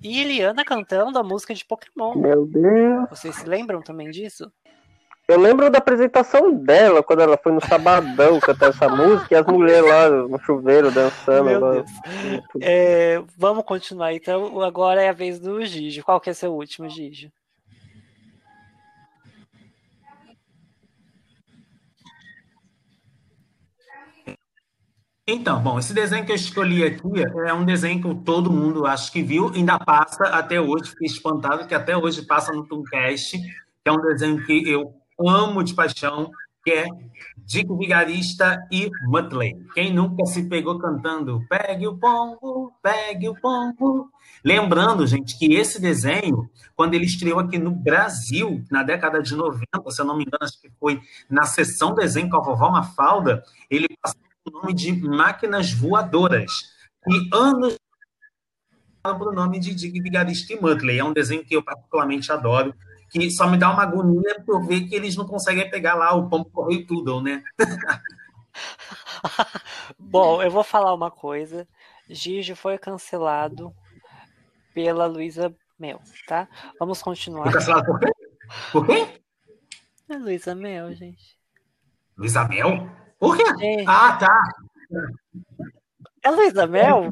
[0.03, 2.15] e Eliana cantando a música de Pokémon.
[2.17, 3.09] Meu Deus.
[3.09, 4.53] Vocês se lembram também disso?
[5.29, 9.47] Eu lembro da apresentação dela, quando ela foi no Sabadão cantar essa música, e as
[9.47, 11.45] mulheres lá no chuveiro dançando.
[11.45, 11.73] Meu lá.
[11.73, 11.91] Deus.
[12.63, 14.63] É, vamos continuar, então.
[14.63, 16.03] Agora é a vez do Gigi.
[16.03, 17.31] Qual que é seu último, Gigi?
[25.27, 27.03] Então, bom, esse desenho que eu escolhi aqui
[27.47, 31.67] é um desenho que todo mundo acho que viu, ainda passa até hoje, fiquei espantado
[31.67, 33.47] que até hoje passa no Tooncast, que
[33.85, 34.95] é um desenho que eu
[35.27, 36.31] amo de paixão,
[36.63, 36.87] que é
[37.39, 39.57] Dick Vigarista e Muttley.
[39.75, 44.11] Quem nunca se pegou cantando Pegue o pombo, pegue o pombo.
[44.45, 49.67] Lembrando, gente, que esse desenho, quando ele estreou aqui no Brasil, na década de 90,
[49.89, 53.43] se eu não me engano, acho que foi na sessão desenho com a vovó Mafalda,
[53.71, 56.53] ele passou o nome de Máquinas Voadoras.
[57.09, 57.77] E anos
[59.03, 60.99] para o nome de Dig Vigarista e Muttley.
[60.99, 62.75] É um desenho que eu particularmente adoro,
[63.11, 66.29] que só me dá uma agonia por ver que eles não conseguem pegar lá o
[66.29, 67.43] pombo correio tudo, né?
[69.99, 71.67] Bom, eu vou falar uma coisa.
[72.09, 73.75] Gigi foi cancelado
[74.75, 76.49] pela Luísa Mel, tá?
[76.79, 77.45] Vamos continuar.
[77.45, 78.13] Foi cancelado por quê?
[78.73, 79.21] Por quê?
[80.09, 81.39] É Luísa Mel, gente.
[82.17, 82.89] Luísa Mel?
[83.19, 83.43] Por quê?
[83.61, 83.85] É.
[83.87, 84.43] Ah, tá.
[86.23, 87.11] É Luísa Mel?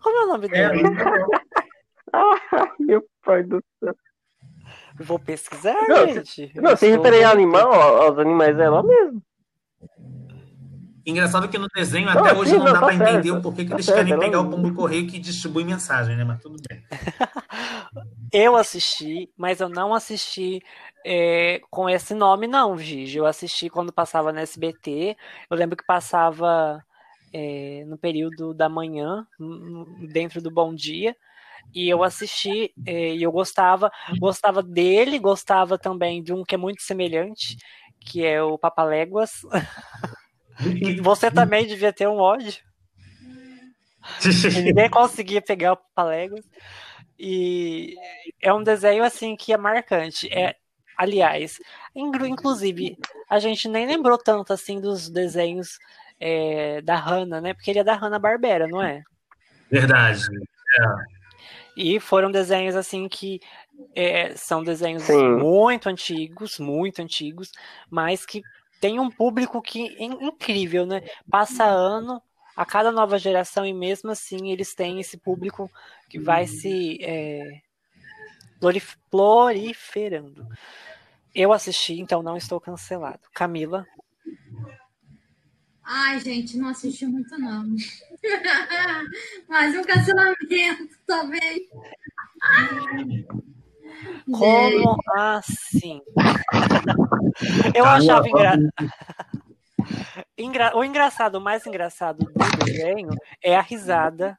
[0.00, 0.74] Como é o nome é, dela?
[2.12, 2.36] ah,
[2.78, 3.94] meu pai do céu.
[5.00, 6.52] Vou pesquisar, não, gente.
[6.54, 9.22] Não, se referir a animal, aos animais é lá mesmo.
[11.06, 13.62] Engraçado que no desenho até hoje sim, não, não, dá tá para entender o porquê
[13.62, 16.24] que tá eles certo, querem pegar o pombo correio que distribui mensagem, né?
[16.24, 16.82] Mas tudo bem.
[18.32, 20.60] eu assisti, mas eu não assisti
[21.04, 23.18] é, com esse nome, não, Gigi.
[23.18, 25.16] Eu assisti quando passava no SBT.
[25.48, 26.84] Eu lembro que passava
[27.32, 29.24] é, no período da manhã,
[30.10, 31.14] dentro do Bom Dia.
[31.74, 36.58] E eu assisti é, e eu gostava, gostava dele, gostava também de um que é
[36.58, 37.56] muito semelhante,
[38.00, 39.42] que é o Papaléguas.
[41.02, 42.54] você também devia ter um ódio.
[44.64, 46.44] Ninguém conseguia pegar o Papaléguas.
[47.18, 47.94] E
[48.40, 50.32] é um desenho assim que é marcante.
[50.32, 50.54] É,
[50.96, 51.58] aliás,
[51.94, 52.96] inclusive,
[53.28, 55.78] a gente nem lembrou tanto assim dos desenhos
[56.20, 57.54] é, da Hanna, né?
[57.54, 59.02] Porque ele é da Hanna Barbera, não é?
[59.70, 60.22] Verdade.
[60.78, 61.15] É.
[61.76, 63.40] E foram desenhos assim que
[63.94, 65.36] é, são desenhos Sim.
[65.36, 67.52] muito antigos, muito antigos,
[67.90, 68.42] mas que
[68.80, 71.02] tem um público que é incrível, né?
[71.30, 72.22] Passa ano
[72.56, 75.70] a cada nova geração e mesmo assim eles têm esse público
[76.08, 77.60] que vai se é,
[78.58, 80.46] proliferando.
[81.34, 83.20] Eu assisti, então não estou cancelado.
[83.34, 83.86] Camila.
[85.88, 87.64] Ai, gente, não assisti muito, não.
[89.48, 91.62] Mas um cancelamento, talvez.
[94.30, 96.00] Como assim?
[97.74, 98.68] Eu achava engraçado.
[100.36, 100.76] Engra...
[100.76, 103.10] O engraçado, o mais engraçado do desenho
[103.42, 104.36] é a risada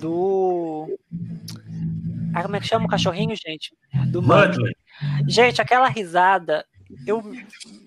[0.00, 0.98] do.
[2.34, 3.76] Ah, como é que chama o cachorrinho, gente?
[4.06, 4.74] Do Mudley.
[5.28, 6.64] Gente, aquela risada,
[7.06, 7.22] eu,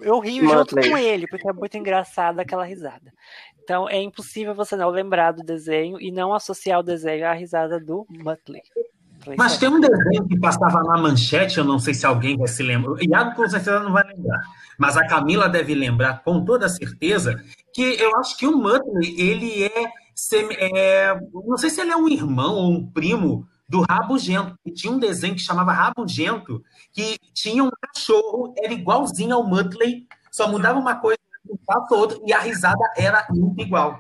[0.02, 3.14] eu rio junto com ele, porque é muito engraçada aquela risada.
[3.64, 7.80] Então é impossível você não lembrar do desenho e não associar o desenho à risada
[7.80, 8.62] do Muttley.
[9.38, 12.64] Mas tem um desenho que passava na manchete, eu não sei se alguém vai se
[12.64, 12.94] lembrar.
[12.94, 14.42] O Iago com certeza não vai lembrar.
[14.78, 17.44] Mas a Camila deve lembrar com toda certeza
[17.74, 20.00] que eu acho que o Muttley, ele é
[20.60, 24.58] é, não sei se ele é um irmão ou um primo do Rabugento.
[24.66, 26.62] E Tinha um desenho que chamava Rabugento,
[26.92, 31.18] que tinha um cachorro, era igualzinho ao Muttley, só mudava uma coisa
[31.50, 34.00] um passo outro e a risada era muito igual.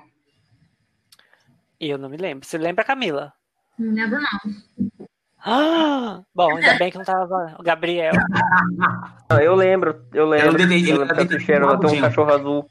[1.79, 2.45] Eu não me lembro.
[2.47, 3.33] Você lembra, Camila?
[3.77, 5.07] Não lembro, não.
[5.43, 8.13] Ah, bom, ainda bem que não tava o Gabriel.
[9.31, 10.49] Ah, Eu lembro, eu lembro.
[10.55, 12.69] O detetive- eu lembro que era o assisti, era tem um cachorro azul.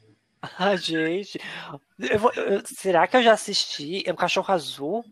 [0.57, 1.39] Ah, gente.
[1.97, 4.03] Eu vou- eu- será que eu já assisti?
[4.07, 5.05] É um cachorro azul?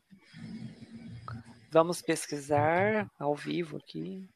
[1.77, 4.27] Vamos pesquisar ao vivo aqui.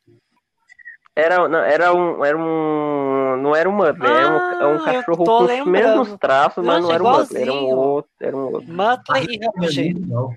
[1.16, 4.94] Era, não, era um, era um, não era um Muttley, era um, é um Ah,
[4.94, 5.72] eu cachorro tô com os lembrando.
[5.72, 8.72] mesmos traços, mas não era um Muttley, era um outro, era um outro.
[8.72, 10.02] Muttley e Rabugento.
[10.02, 10.34] Legal.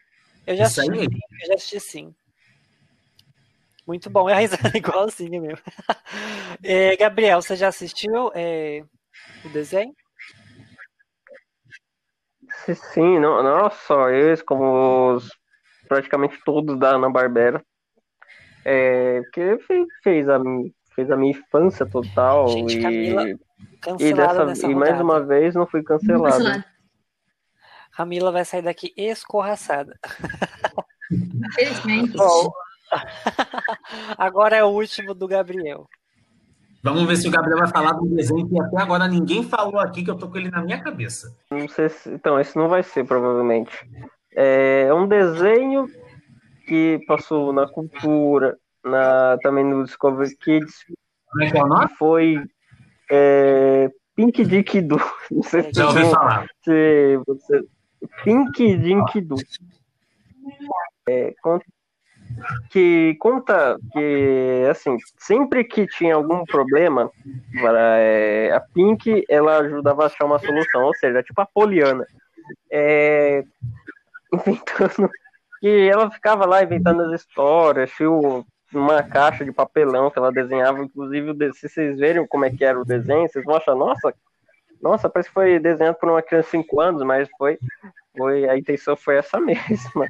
[0.46, 2.14] Eu já assisti, eu já assisti sim.
[3.86, 5.62] Muito bom, é a risada igualzinha mesmo.
[6.62, 8.82] É, Gabriel, você já assistiu é,
[9.44, 9.94] o desenho?
[12.64, 15.28] Sim, Sim, não, não só esse, como os,
[15.94, 17.62] praticamente todos da Ana-Barbera.
[18.64, 20.40] É, porque fe- fez a,
[20.94, 23.38] fez a minha infância total Gente, e, Camila e,
[23.80, 26.36] Cancelada dessa, nessa e mais uma vez não fui cancelado.
[26.36, 26.64] Cancelado.
[27.92, 29.96] Camila vai sair daqui escorraçada.
[31.12, 32.16] Infelizmente.
[32.16, 32.50] Bom,
[34.18, 35.86] agora é o último do Gabriel.
[36.82, 40.02] Vamos ver se o Gabriel vai falar do desenho que até agora ninguém falou aqui,
[40.04, 41.34] que eu tô com ele na minha cabeça.
[41.50, 43.88] Não sei se, então, esse não vai ser, provavelmente.
[44.34, 45.86] É um desenho
[46.66, 50.84] que passou na cultura, na, também no Discovery Kids,
[51.40, 52.36] é que é foi
[53.10, 54.98] é, Pink Dick Doo.
[55.30, 56.46] Não sei se Já ouvi você- falar.
[56.62, 57.62] se você.
[58.22, 59.38] Pink Dink Doo.
[61.08, 61.60] É, con-
[62.70, 67.10] que conta que, assim, sempre que tinha algum problema,
[67.60, 72.06] para, é, a Pink, ela ajudava a achar uma solução, ou seja, tipo a Poliana.
[72.70, 73.44] É,
[74.34, 75.10] inventando,
[75.60, 80.82] que ela ficava lá inventando as histórias, tinha uma caixa de papelão que ela desenhava,
[80.82, 84.14] inclusive, se vocês verem como é que era o desenho, vocês vão achar, nossa,
[84.80, 87.58] nossa, parece que foi desenhado por uma criança de 5 anos, mas foi,
[88.16, 90.06] foi, a intenção foi essa mesma.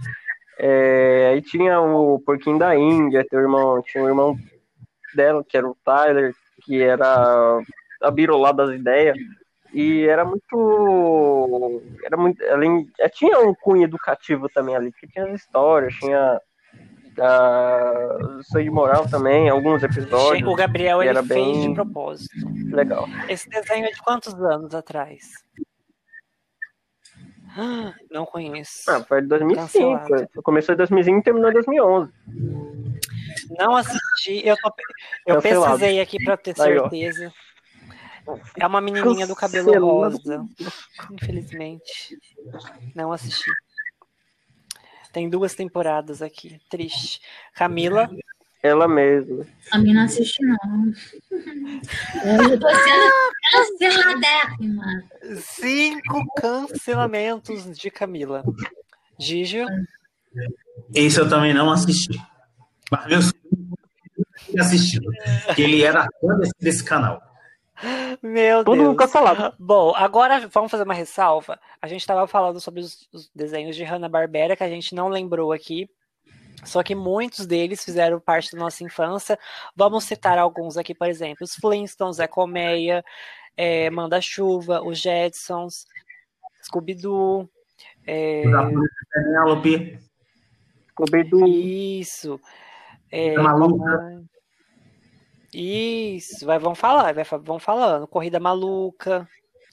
[0.59, 4.37] É, aí tinha o Porquinho da Índia, teu irmão, tinha o irmão
[5.15, 7.61] dela, que era o Tyler, que era
[8.03, 9.17] a birolá das ideias,
[9.75, 11.83] e era muito.
[12.05, 12.43] Era muito.
[12.47, 16.41] Além, é, tinha um cunho educativo também ali, que tinha as histórias, tinha
[17.21, 20.49] a Sangue Moral também, alguns episódios.
[20.49, 22.35] O Gabriel ele era fez bem- de propósito.
[22.73, 23.07] Legal.
[23.29, 25.21] Esse desenho é de quantos anos atrás?
[27.57, 28.91] Ah, Não conheço.
[28.91, 29.99] Ah, foi de 2005.
[30.01, 30.29] Cancelado.
[30.43, 32.13] Começou em 2005 e terminou em 2011.
[33.59, 34.43] Não assisti.
[34.45, 34.73] Eu, tô-
[35.27, 35.71] eu Cancelado.
[35.79, 37.33] pesquisei aqui pra ter Aí, certeza.
[38.59, 40.47] É uma menininha do cabelo rosa.
[41.13, 42.19] Infelizmente.
[42.95, 43.51] Não assisti.
[45.13, 46.61] Tem duas temporadas aqui.
[46.69, 47.21] Triste.
[47.55, 48.11] Camila.
[48.63, 49.47] Ela mesma.
[49.71, 50.93] A mim não assiste, não.
[51.31, 53.13] Eu tô sendo
[53.53, 55.05] canceladérrima.
[55.37, 58.43] Cinco cancelamentos de Camila.
[59.19, 59.65] Gigi.
[60.95, 62.19] Esse eu também não assisti.
[62.91, 63.33] Mas
[64.47, 65.11] tinha assistido.
[65.55, 67.21] Que ele era fã desse, desse canal.
[68.23, 68.89] Meu Todo Deus.
[68.89, 69.55] mundo cancelado.
[69.59, 71.59] Bom, agora vamos fazer uma ressalva.
[71.83, 75.53] A gente estava falando sobre os, os desenhos de Hanna-Barbera, que a gente não lembrou
[75.53, 75.89] aqui.
[76.65, 79.39] Só que muitos deles fizeram parte da nossa infância.
[79.77, 83.05] Vamos citar alguns aqui, por exemplo, os Flintstones, Zé Colmeia,
[83.57, 85.87] é, Manda-Chuva, os Jetsons,
[86.63, 87.49] Scooby-Doo.
[88.07, 88.45] é,
[89.13, 89.99] Penélope,
[90.93, 91.47] Scooby-Doo.
[91.47, 92.41] isso.
[93.11, 94.25] É, Maluca.
[95.55, 98.07] Isso, vai, vamos falar, vai, vão falando.
[98.07, 99.29] Corrida Maluca.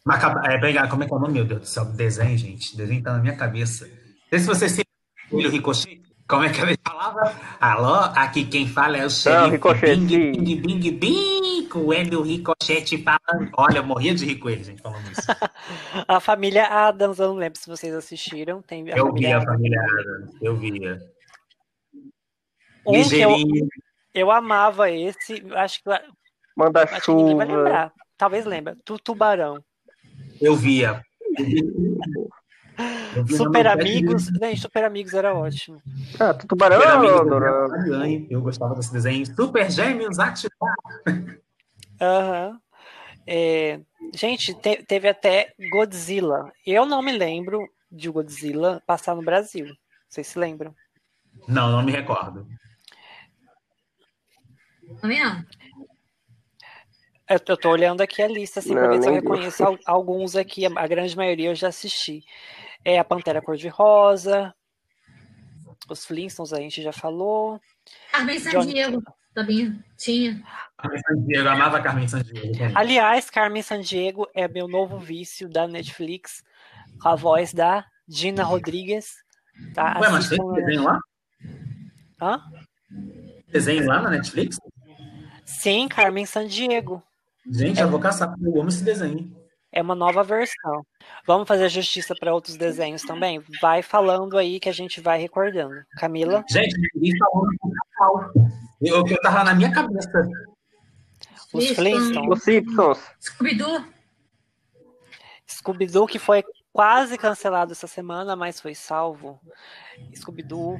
[0.05, 0.45] Macab...
[0.45, 1.85] É, pega- como é que é o nome, meu Deus do céu?
[1.85, 2.73] Desenho, gente.
[2.73, 3.85] O desenho tá na minha cabeça.
[3.85, 3.93] Não
[4.29, 4.83] sei se vocês se
[5.31, 6.01] o Ricochet.
[6.27, 7.33] Como é que ele falava?
[7.59, 10.31] Alô, aqui quem fala é o xerife Ricochet, Bing.
[10.31, 13.51] Bing, Bing, Bing, com o Hélio Ricochet falando.
[13.57, 15.21] Olha, eu morria de rir com ele, gente, falando isso.
[16.07, 18.61] A família Adams, eu não lembro se vocês assistiram.
[18.61, 20.99] Tem a Eu família via a família Adams, eu via.
[22.87, 23.67] Um que eu, Ligeirinho.
[24.13, 26.11] Eu amava esse, acho que, acho
[26.55, 27.93] Manda que ninguém vai lembrar.
[28.17, 28.77] Talvez lembra.
[28.85, 29.63] Tu Tubarão.
[30.39, 31.01] Eu via.
[33.15, 34.25] Eu via Super Amigos.
[34.25, 35.81] Gente, Super Amigos era ótimo.
[36.19, 39.25] Ah, tu tubarão, Super Amigos, eu gostava desse desenho.
[39.25, 40.75] Super Gêmeos ativar.
[41.99, 42.59] Aham.
[43.27, 43.79] É,
[44.15, 46.51] gente, te- teve até Godzilla.
[46.65, 47.59] Eu não me lembro
[47.91, 49.67] de Godzilla passar no Brasil.
[50.09, 50.73] Vocês se lembram?
[51.47, 52.47] Não, não me recordo.
[54.99, 55.45] Tá vendo?
[57.29, 59.79] Eu, eu tô olhando aqui a lista, assim, pra Não, ver se eu reconheço al-
[59.85, 60.65] alguns aqui.
[60.65, 62.23] A, a grande maioria eu já assisti.
[62.83, 64.53] É a Pantera Cor-de-Rosa.
[65.89, 67.59] Os Flintstones a gente já falou.
[68.11, 69.01] Carmen Sandiego
[69.33, 70.43] também tinha.
[70.77, 72.51] Carmen Sandiego, amava Carmen Sandiego.
[72.57, 72.75] também.
[72.75, 76.43] Aliás, Carmen Sandiego é meu novo vício da Netflix,
[77.01, 79.15] com a voz da Gina Rodrigues.
[79.73, 79.97] Tá?
[80.01, 80.99] Ué, mas tem desenho lá?
[82.21, 82.41] Hã?
[83.47, 84.57] Desenho lá na Netflix?
[85.45, 87.03] Sim, Carmen Sandiego.
[87.49, 89.35] Gente, eu vou caçar, eu amo esse desenho.
[89.71, 90.85] É uma nova versão.
[91.25, 93.41] Vamos fazer justiça para outros desenhos também?
[93.61, 95.73] Vai falando aí que a gente vai recordando.
[95.97, 96.43] Camila?
[96.49, 98.31] Gente, ninguém Cacau.
[98.81, 100.27] Eu, eu tava na minha cabeça.
[101.53, 101.75] Os Flintstones.
[101.75, 102.37] Flintstones.
[102.37, 102.99] Os Simpsons.
[103.21, 103.85] Scooby-Doo.
[105.47, 109.39] Scooby-Doo, que foi quase cancelado essa semana, mas foi salvo.
[110.15, 110.79] Scooby-Doo.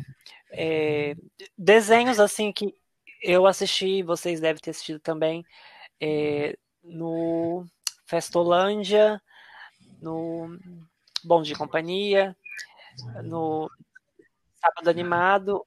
[0.52, 1.16] É,
[1.58, 2.76] desenhos assim que
[3.22, 5.46] eu assisti, vocês devem ter assistido também,
[6.00, 7.66] é, no
[8.06, 9.22] Festolândia,
[10.02, 10.58] no
[11.24, 12.36] Bom de Companhia,
[13.24, 13.70] no
[14.60, 15.66] Sábado Animado.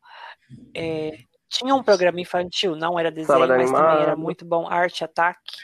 [0.75, 4.19] é, tinha um programa infantil, não era desenho, Sábado mas também era Animado.
[4.19, 4.69] muito bom.
[4.69, 5.57] Arte Ataque.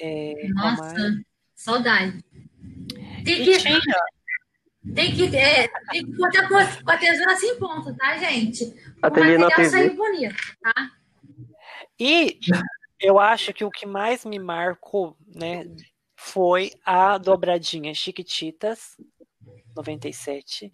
[0.00, 0.34] É?
[0.54, 0.94] Nossa,
[1.54, 2.24] saudade.
[3.24, 3.78] Tem E que, tinha
[4.94, 8.64] tem que, é, tem que botar com a- tesoura ponto, tá, gente?
[9.02, 10.90] O Ateliê material sair bonito, tá?
[11.98, 12.38] E
[12.98, 15.66] eu acho que o que mais me marcou, né,
[16.16, 18.96] foi a dobradinha Chiquititas
[19.76, 20.72] 97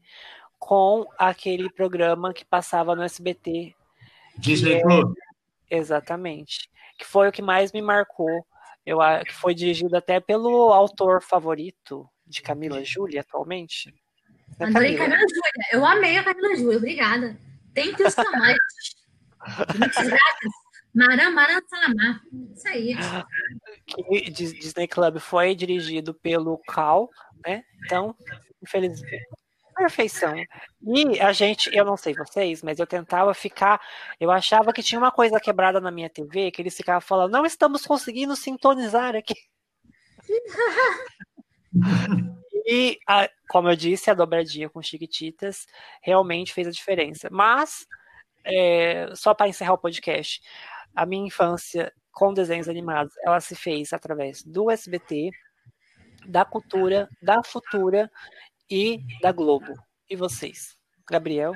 [0.59, 3.75] com aquele programa que passava no SBT,
[4.39, 5.15] Disney Club.
[5.71, 8.47] exatamente, que foi o que mais me marcou.
[8.85, 13.95] Eu a- que foi dirigido até pelo autor favorito de Camila Júlia atualmente.
[14.59, 15.17] Né, Adorei Camila?
[15.17, 15.67] Camila Júlia.
[15.73, 17.39] Eu amei a Camila Júlia, obrigada.
[17.75, 18.59] Tem que os tamanhos.
[19.79, 20.53] Muitas graças.
[20.95, 22.21] Maram, maram, salamá.
[22.55, 22.97] Isso aí.
[23.87, 27.11] que Dis- Disney Club foi dirigido pelo Cal,
[27.47, 27.63] né?
[27.85, 28.17] Então,
[28.63, 29.27] infelizmente,
[29.77, 30.35] perfeição.
[30.83, 33.79] E a gente, eu não sei vocês, mas eu tentava ficar,
[34.19, 37.45] eu achava que tinha uma coisa quebrada na minha TV, que eles ficavam falando, não
[37.45, 39.35] estamos conseguindo sintonizar aqui.
[42.67, 45.67] E, a- como eu disse, a dobradinha com Chiquititas
[46.03, 47.29] realmente fez a diferença.
[47.31, 47.87] Mas,
[48.45, 50.41] é, só para encerrar o podcast,
[50.95, 55.31] a minha infância com desenhos animados, ela se fez através do SBT,
[56.27, 58.11] da Cultura, da Futura
[58.71, 59.73] e da Globo.
[60.11, 60.77] E vocês?
[61.09, 61.55] Gabriel?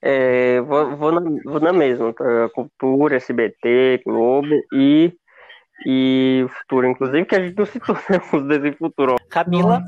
[0.00, 2.48] É, vou, vou, na, vou na mesma, tá?
[2.54, 5.12] Cultura, SBT, Globo e,
[5.86, 6.88] e Futuro.
[6.88, 9.16] Inclusive, que a gente não citou né, os desenhos Futuro.
[9.28, 9.84] Camila?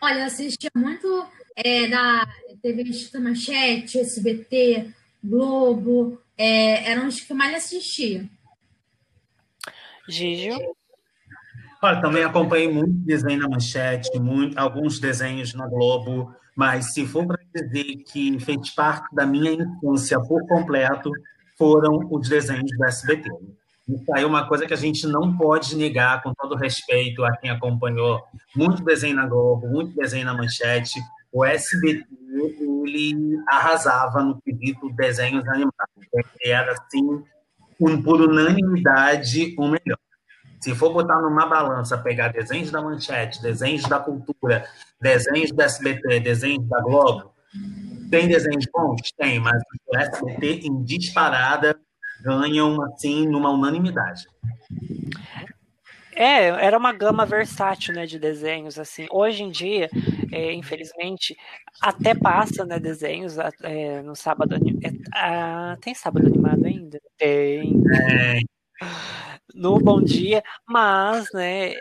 [0.00, 1.26] Olha, eu assistia muito
[1.56, 2.26] é, da
[2.62, 4.90] TV Instituto Manchete, SBT,
[5.22, 6.20] Globo.
[6.36, 8.28] É, eram os que eu mais assistia.
[10.08, 10.56] Gígio?
[11.82, 17.26] Olha, também acompanhei muito desenho na manchete, muito, alguns desenhos na Globo, mas se for
[17.26, 21.10] para dizer que fez parte da minha infância por completo,
[21.58, 23.28] foram os desenhos do SBT.
[23.88, 27.36] Isso aí é uma coisa que a gente não pode negar, com todo respeito a
[27.36, 28.22] quem acompanhou
[28.54, 30.98] muito desenho na Globo, muito desenho na manchete.
[31.32, 32.04] O SBT,
[32.84, 35.72] ele arrasava no quesito desenhos animados.
[36.12, 37.22] Ele era, assim,
[37.80, 39.98] um, por unanimidade, o melhor.
[40.60, 44.64] Se for botar numa balança, pegar desenhos da Manchete, desenhos da Cultura,
[45.00, 47.32] desenhos do SBT, desenhos da Globo,
[48.10, 49.12] tem desenhos bons?
[49.16, 51.78] Tem, mas o SBT em disparada
[52.22, 54.24] ganham, assim, numa unanimidade.
[56.14, 59.06] É, era uma gama versátil, né, de desenhos, assim.
[59.10, 59.90] Hoje em dia,
[60.32, 61.36] é, infelizmente,
[61.82, 64.56] até passa, né, desenhos é, no sábado.
[64.56, 66.98] é, ah, tem sábado animado ainda?
[67.18, 67.82] Tem.
[67.94, 68.40] É,
[69.54, 71.74] No Bom Dia, mas, né,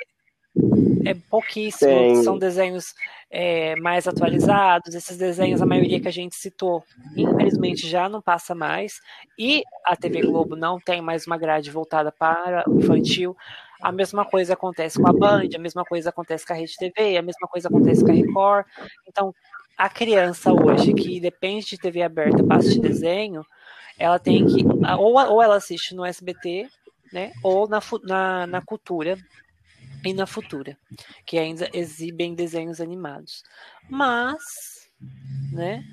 [1.06, 1.92] é pouquíssimo.
[1.92, 2.24] Tem.
[2.24, 2.94] São desenhos
[3.30, 4.96] é, mais atualizados.
[4.96, 6.84] Esses desenhos, a maioria que a gente citou,
[7.16, 9.00] infelizmente já não passa mais.
[9.38, 13.36] E a TV Globo não tem mais uma grade voltada para o infantil.
[13.82, 17.18] A mesma coisa acontece com a Band, a mesma coisa acontece com a Rede TV,
[17.18, 18.66] a mesma coisa acontece com a Record.
[19.08, 19.34] Então,
[19.78, 23.46] a criança hoje que depende de TV aberta para assistir desenho,
[24.00, 24.66] ela tem que.
[24.98, 26.68] Ou, ou ela assiste no SBT,
[27.12, 27.32] né?
[27.44, 29.18] Ou na, na, na cultura
[30.06, 30.78] e na futura,
[31.26, 33.44] que ainda exibem desenhos animados.
[33.90, 34.42] Mas,
[35.52, 35.84] né?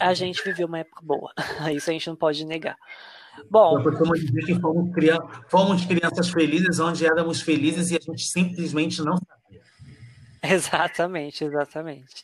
[0.00, 1.32] A gente viveu uma época boa.
[1.74, 2.76] Isso a gente não pode negar.
[3.50, 8.00] Bom, eu costumo dizer que fomos, crian- fomos crianças felizes onde éramos felizes e a
[8.00, 9.62] gente simplesmente não sabia.
[10.42, 12.22] Exatamente, exatamente.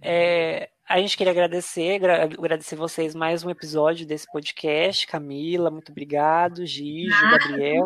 [0.00, 5.06] É, a gente queria agradecer, gra- agradecer vocês mais um episódio desse podcast.
[5.06, 6.66] Camila, muito obrigado.
[6.66, 7.84] Gigi, Ah, Gabriel.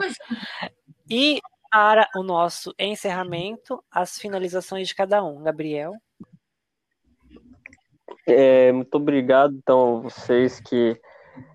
[1.10, 1.40] E
[1.70, 5.42] para o nosso encerramento, as finalizações de cada um.
[5.42, 5.92] Gabriel.
[8.26, 11.00] É, muito obrigado, então, vocês que,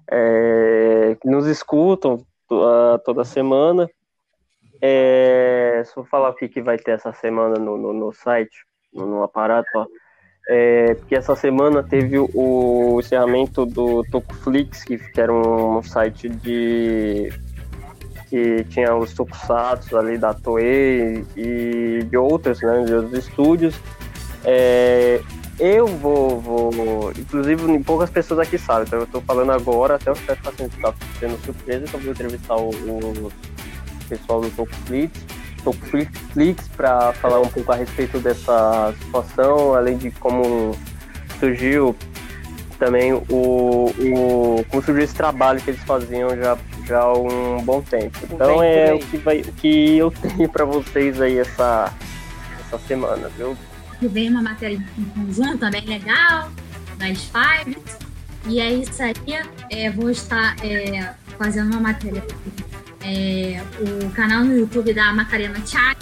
[0.09, 2.25] é, nos escutam
[3.05, 3.89] toda semana.
[4.81, 9.05] É, só falar o que, que vai ter essa semana no, no, no site, no,
[9.05, 9.85] no aparato, ó.
[10.49, 17.29] É, porque essa semana teve o encerramento do Tokuflix, que, que era um, site de
[18.31, 23.75] que tinha os tokusatsu ali da Toei e de outros, né, de outros estúdios.
[24.45, 25.21] É,
[25.59, 30.15] eu vou, vou, inclusive poucas pessoas aqui sabem, então eu estou falando agora, até o
[30.15, 33.31] chefe está sendo, tá sendo surpresa, então vou entrevistar o, o
[34.07, 35.25] pessoal do Tokuflix
[35.65, 40.75] Netflix para falar um pouco a respeito dessa situação, além de como
[41.39, 41.95] surgiu
[42.79, 46.57] também o, o como surgiu esse trabalho que eles faziam já,
[46.91, 48.19] já há um bom tempo.
[48.29, 51.93] Então é o que, vai, o que eu tenho para vocês aí essa,
[52.59, 53.57] essa semana, viu?
[53.99, 56.51] Que vem uma matéria em conjunto também legal,
[56.97, 57.77] das Five.
[58.47, 59.13] E é isso aí.
[59.69, 62.23] É, vou estar é, fazendo uma matéria
[63.03, 66.01] é, o canal no YouTube da Macarena Thiago,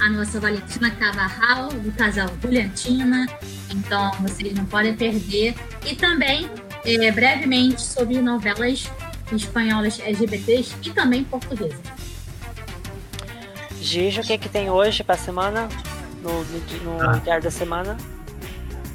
[0.00, 3.26] a nossa Valentina Cavarral, do casal Juliantina.
[3.70, 5.54] Então vocês não podem perder.
[5.84, 6.48] E também,
[6.84, 8.90] é, brevemente, sobre novelas
[9.36, 11.80] espanholas LGBTs e também portuguesas.
[13.80, 15.68] Gigi, o que, é que tem hoje para a semana?
[16.22, 17.18] No, no, no ah.
[17.18, 17.96] Diário da Semana?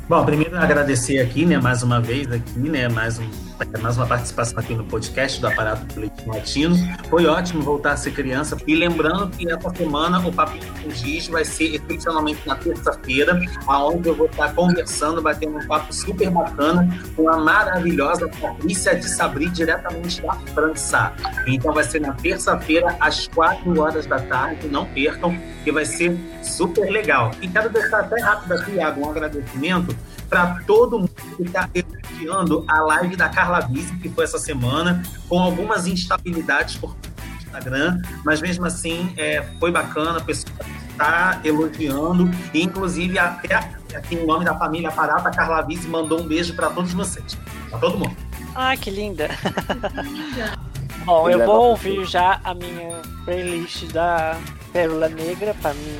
[0.07, 3.46] Bom, primeiro agradecer aqui, né, mais uma vez aqui, né, mais um
[3.81, 6.75] mais uma participação aqui no podcast do Aparato Político Latino.
[7.09, 8.55] Foi ótimo voltar a ser criança.
[8.67, 14.09] E lembrando que essa semana o Papo com Giz vai ser excepcionalmente na terça-feira, onde
[14.09, 19.49] eu vou estar conversando, batendo um papo super bacana com a maravilhosa Patrícia de Sabri,
[19.49, 21.13] diretamente da França.
[21.47, 24.67] Então vai ser na terça-feira, às quatro horas da tarde.
[24.67, 27.31] Não percam, que vai ser super legal.
[27.41, 29.95] E quero deixar até rápido aqui, Iago, um agradecimento
[30.29, 35.01] para todo mundo que está elogiando a live da Carla Vise, que foi essa semana,
[35.27, 36.95] com algumas instabilidades por
[37.41, 40.53] Instagram, mas mesmo assim é, foi bacana, a pessoa
[40.91, 43.55] está elogiando, e inclusive até
[43.95, 47.37] aqui em nome da família Parata, a Carla Vise mandou um beijo para todos vocês,
[47.69, 48.15] para todo mundo.
[48.53, 49.29] Ah, que linda!
[51.05, 54.37] Bom, eu vou ouvir já a minha playlist da
[54.73, 55.99] Pérola Negra para mim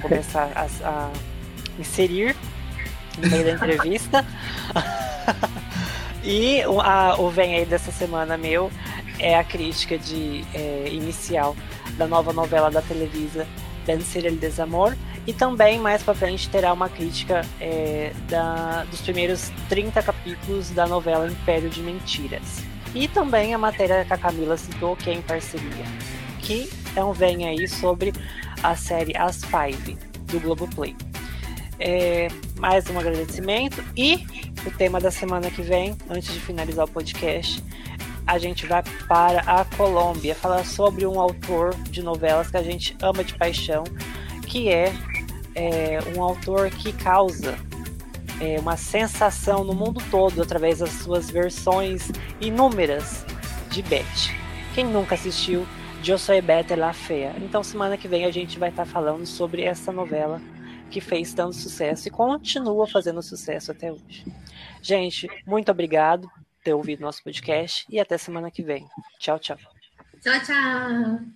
[0.00, 1.10] começar a, a
[1.78, 2.36] inserir
[3.18, 4.24] no meio da entrevista.
[6.24, 8.70] e o, a, o Vem aí dessa semana meu
[9.18, 11.56] é a crítica de é, inicial
[11.96, 13.46] da nova novela da Televisa
[13.86, 19.50] Vencer el Desamor e também mais para frente terá uma crítica é, da, dos primeiros
[19.68, 22.62] 30 capítulos da novela Império de Mentiras.
[22.94, 25.84] E também a matéria que a Camila citou, que é em parceria,
[26.40, 28.12] que é um vem aí sobre
[28.62, 29.98] a série As Five
[30.30, 30.96] do Globoplay.
[31.78, 32.28] É,
[32.58, 34.26] mais um agradecimento e
[34.66, 37.62] o tema da semana que vem, antes de finalizar o podcast,
[38.26, 42.96] a gente vai para a Colômbia falar sobre um autor de novelas que a gente
[43.02, 43.84] ama de paixão,
[44.46, 44.90] que é,
[45.54, 47.58] é um autor que causa
[48.40, 53.24] é, uma sensação no mundo todo através das suas versões inúmeras
[53.70, 54.34] de Beth.
[54.74, 55.66] Quem nunca assistiu
[56.06, 57.34] Eu Sou Beth La Fea?
[57.38, 60.40] Então semana que vem a gente vai estar falando sobre essa novela
[60.90, 64.24] que fez tanto sucesso e continua fazendo sucesso até hoje.
[64.82, 68.86] Gente, muito obrigado por ter ouvido nosso podcast e até semana que vem.
[69.18, 69.58] Tchau, tchau.
[70.20, 71.35] Tchau, tchau.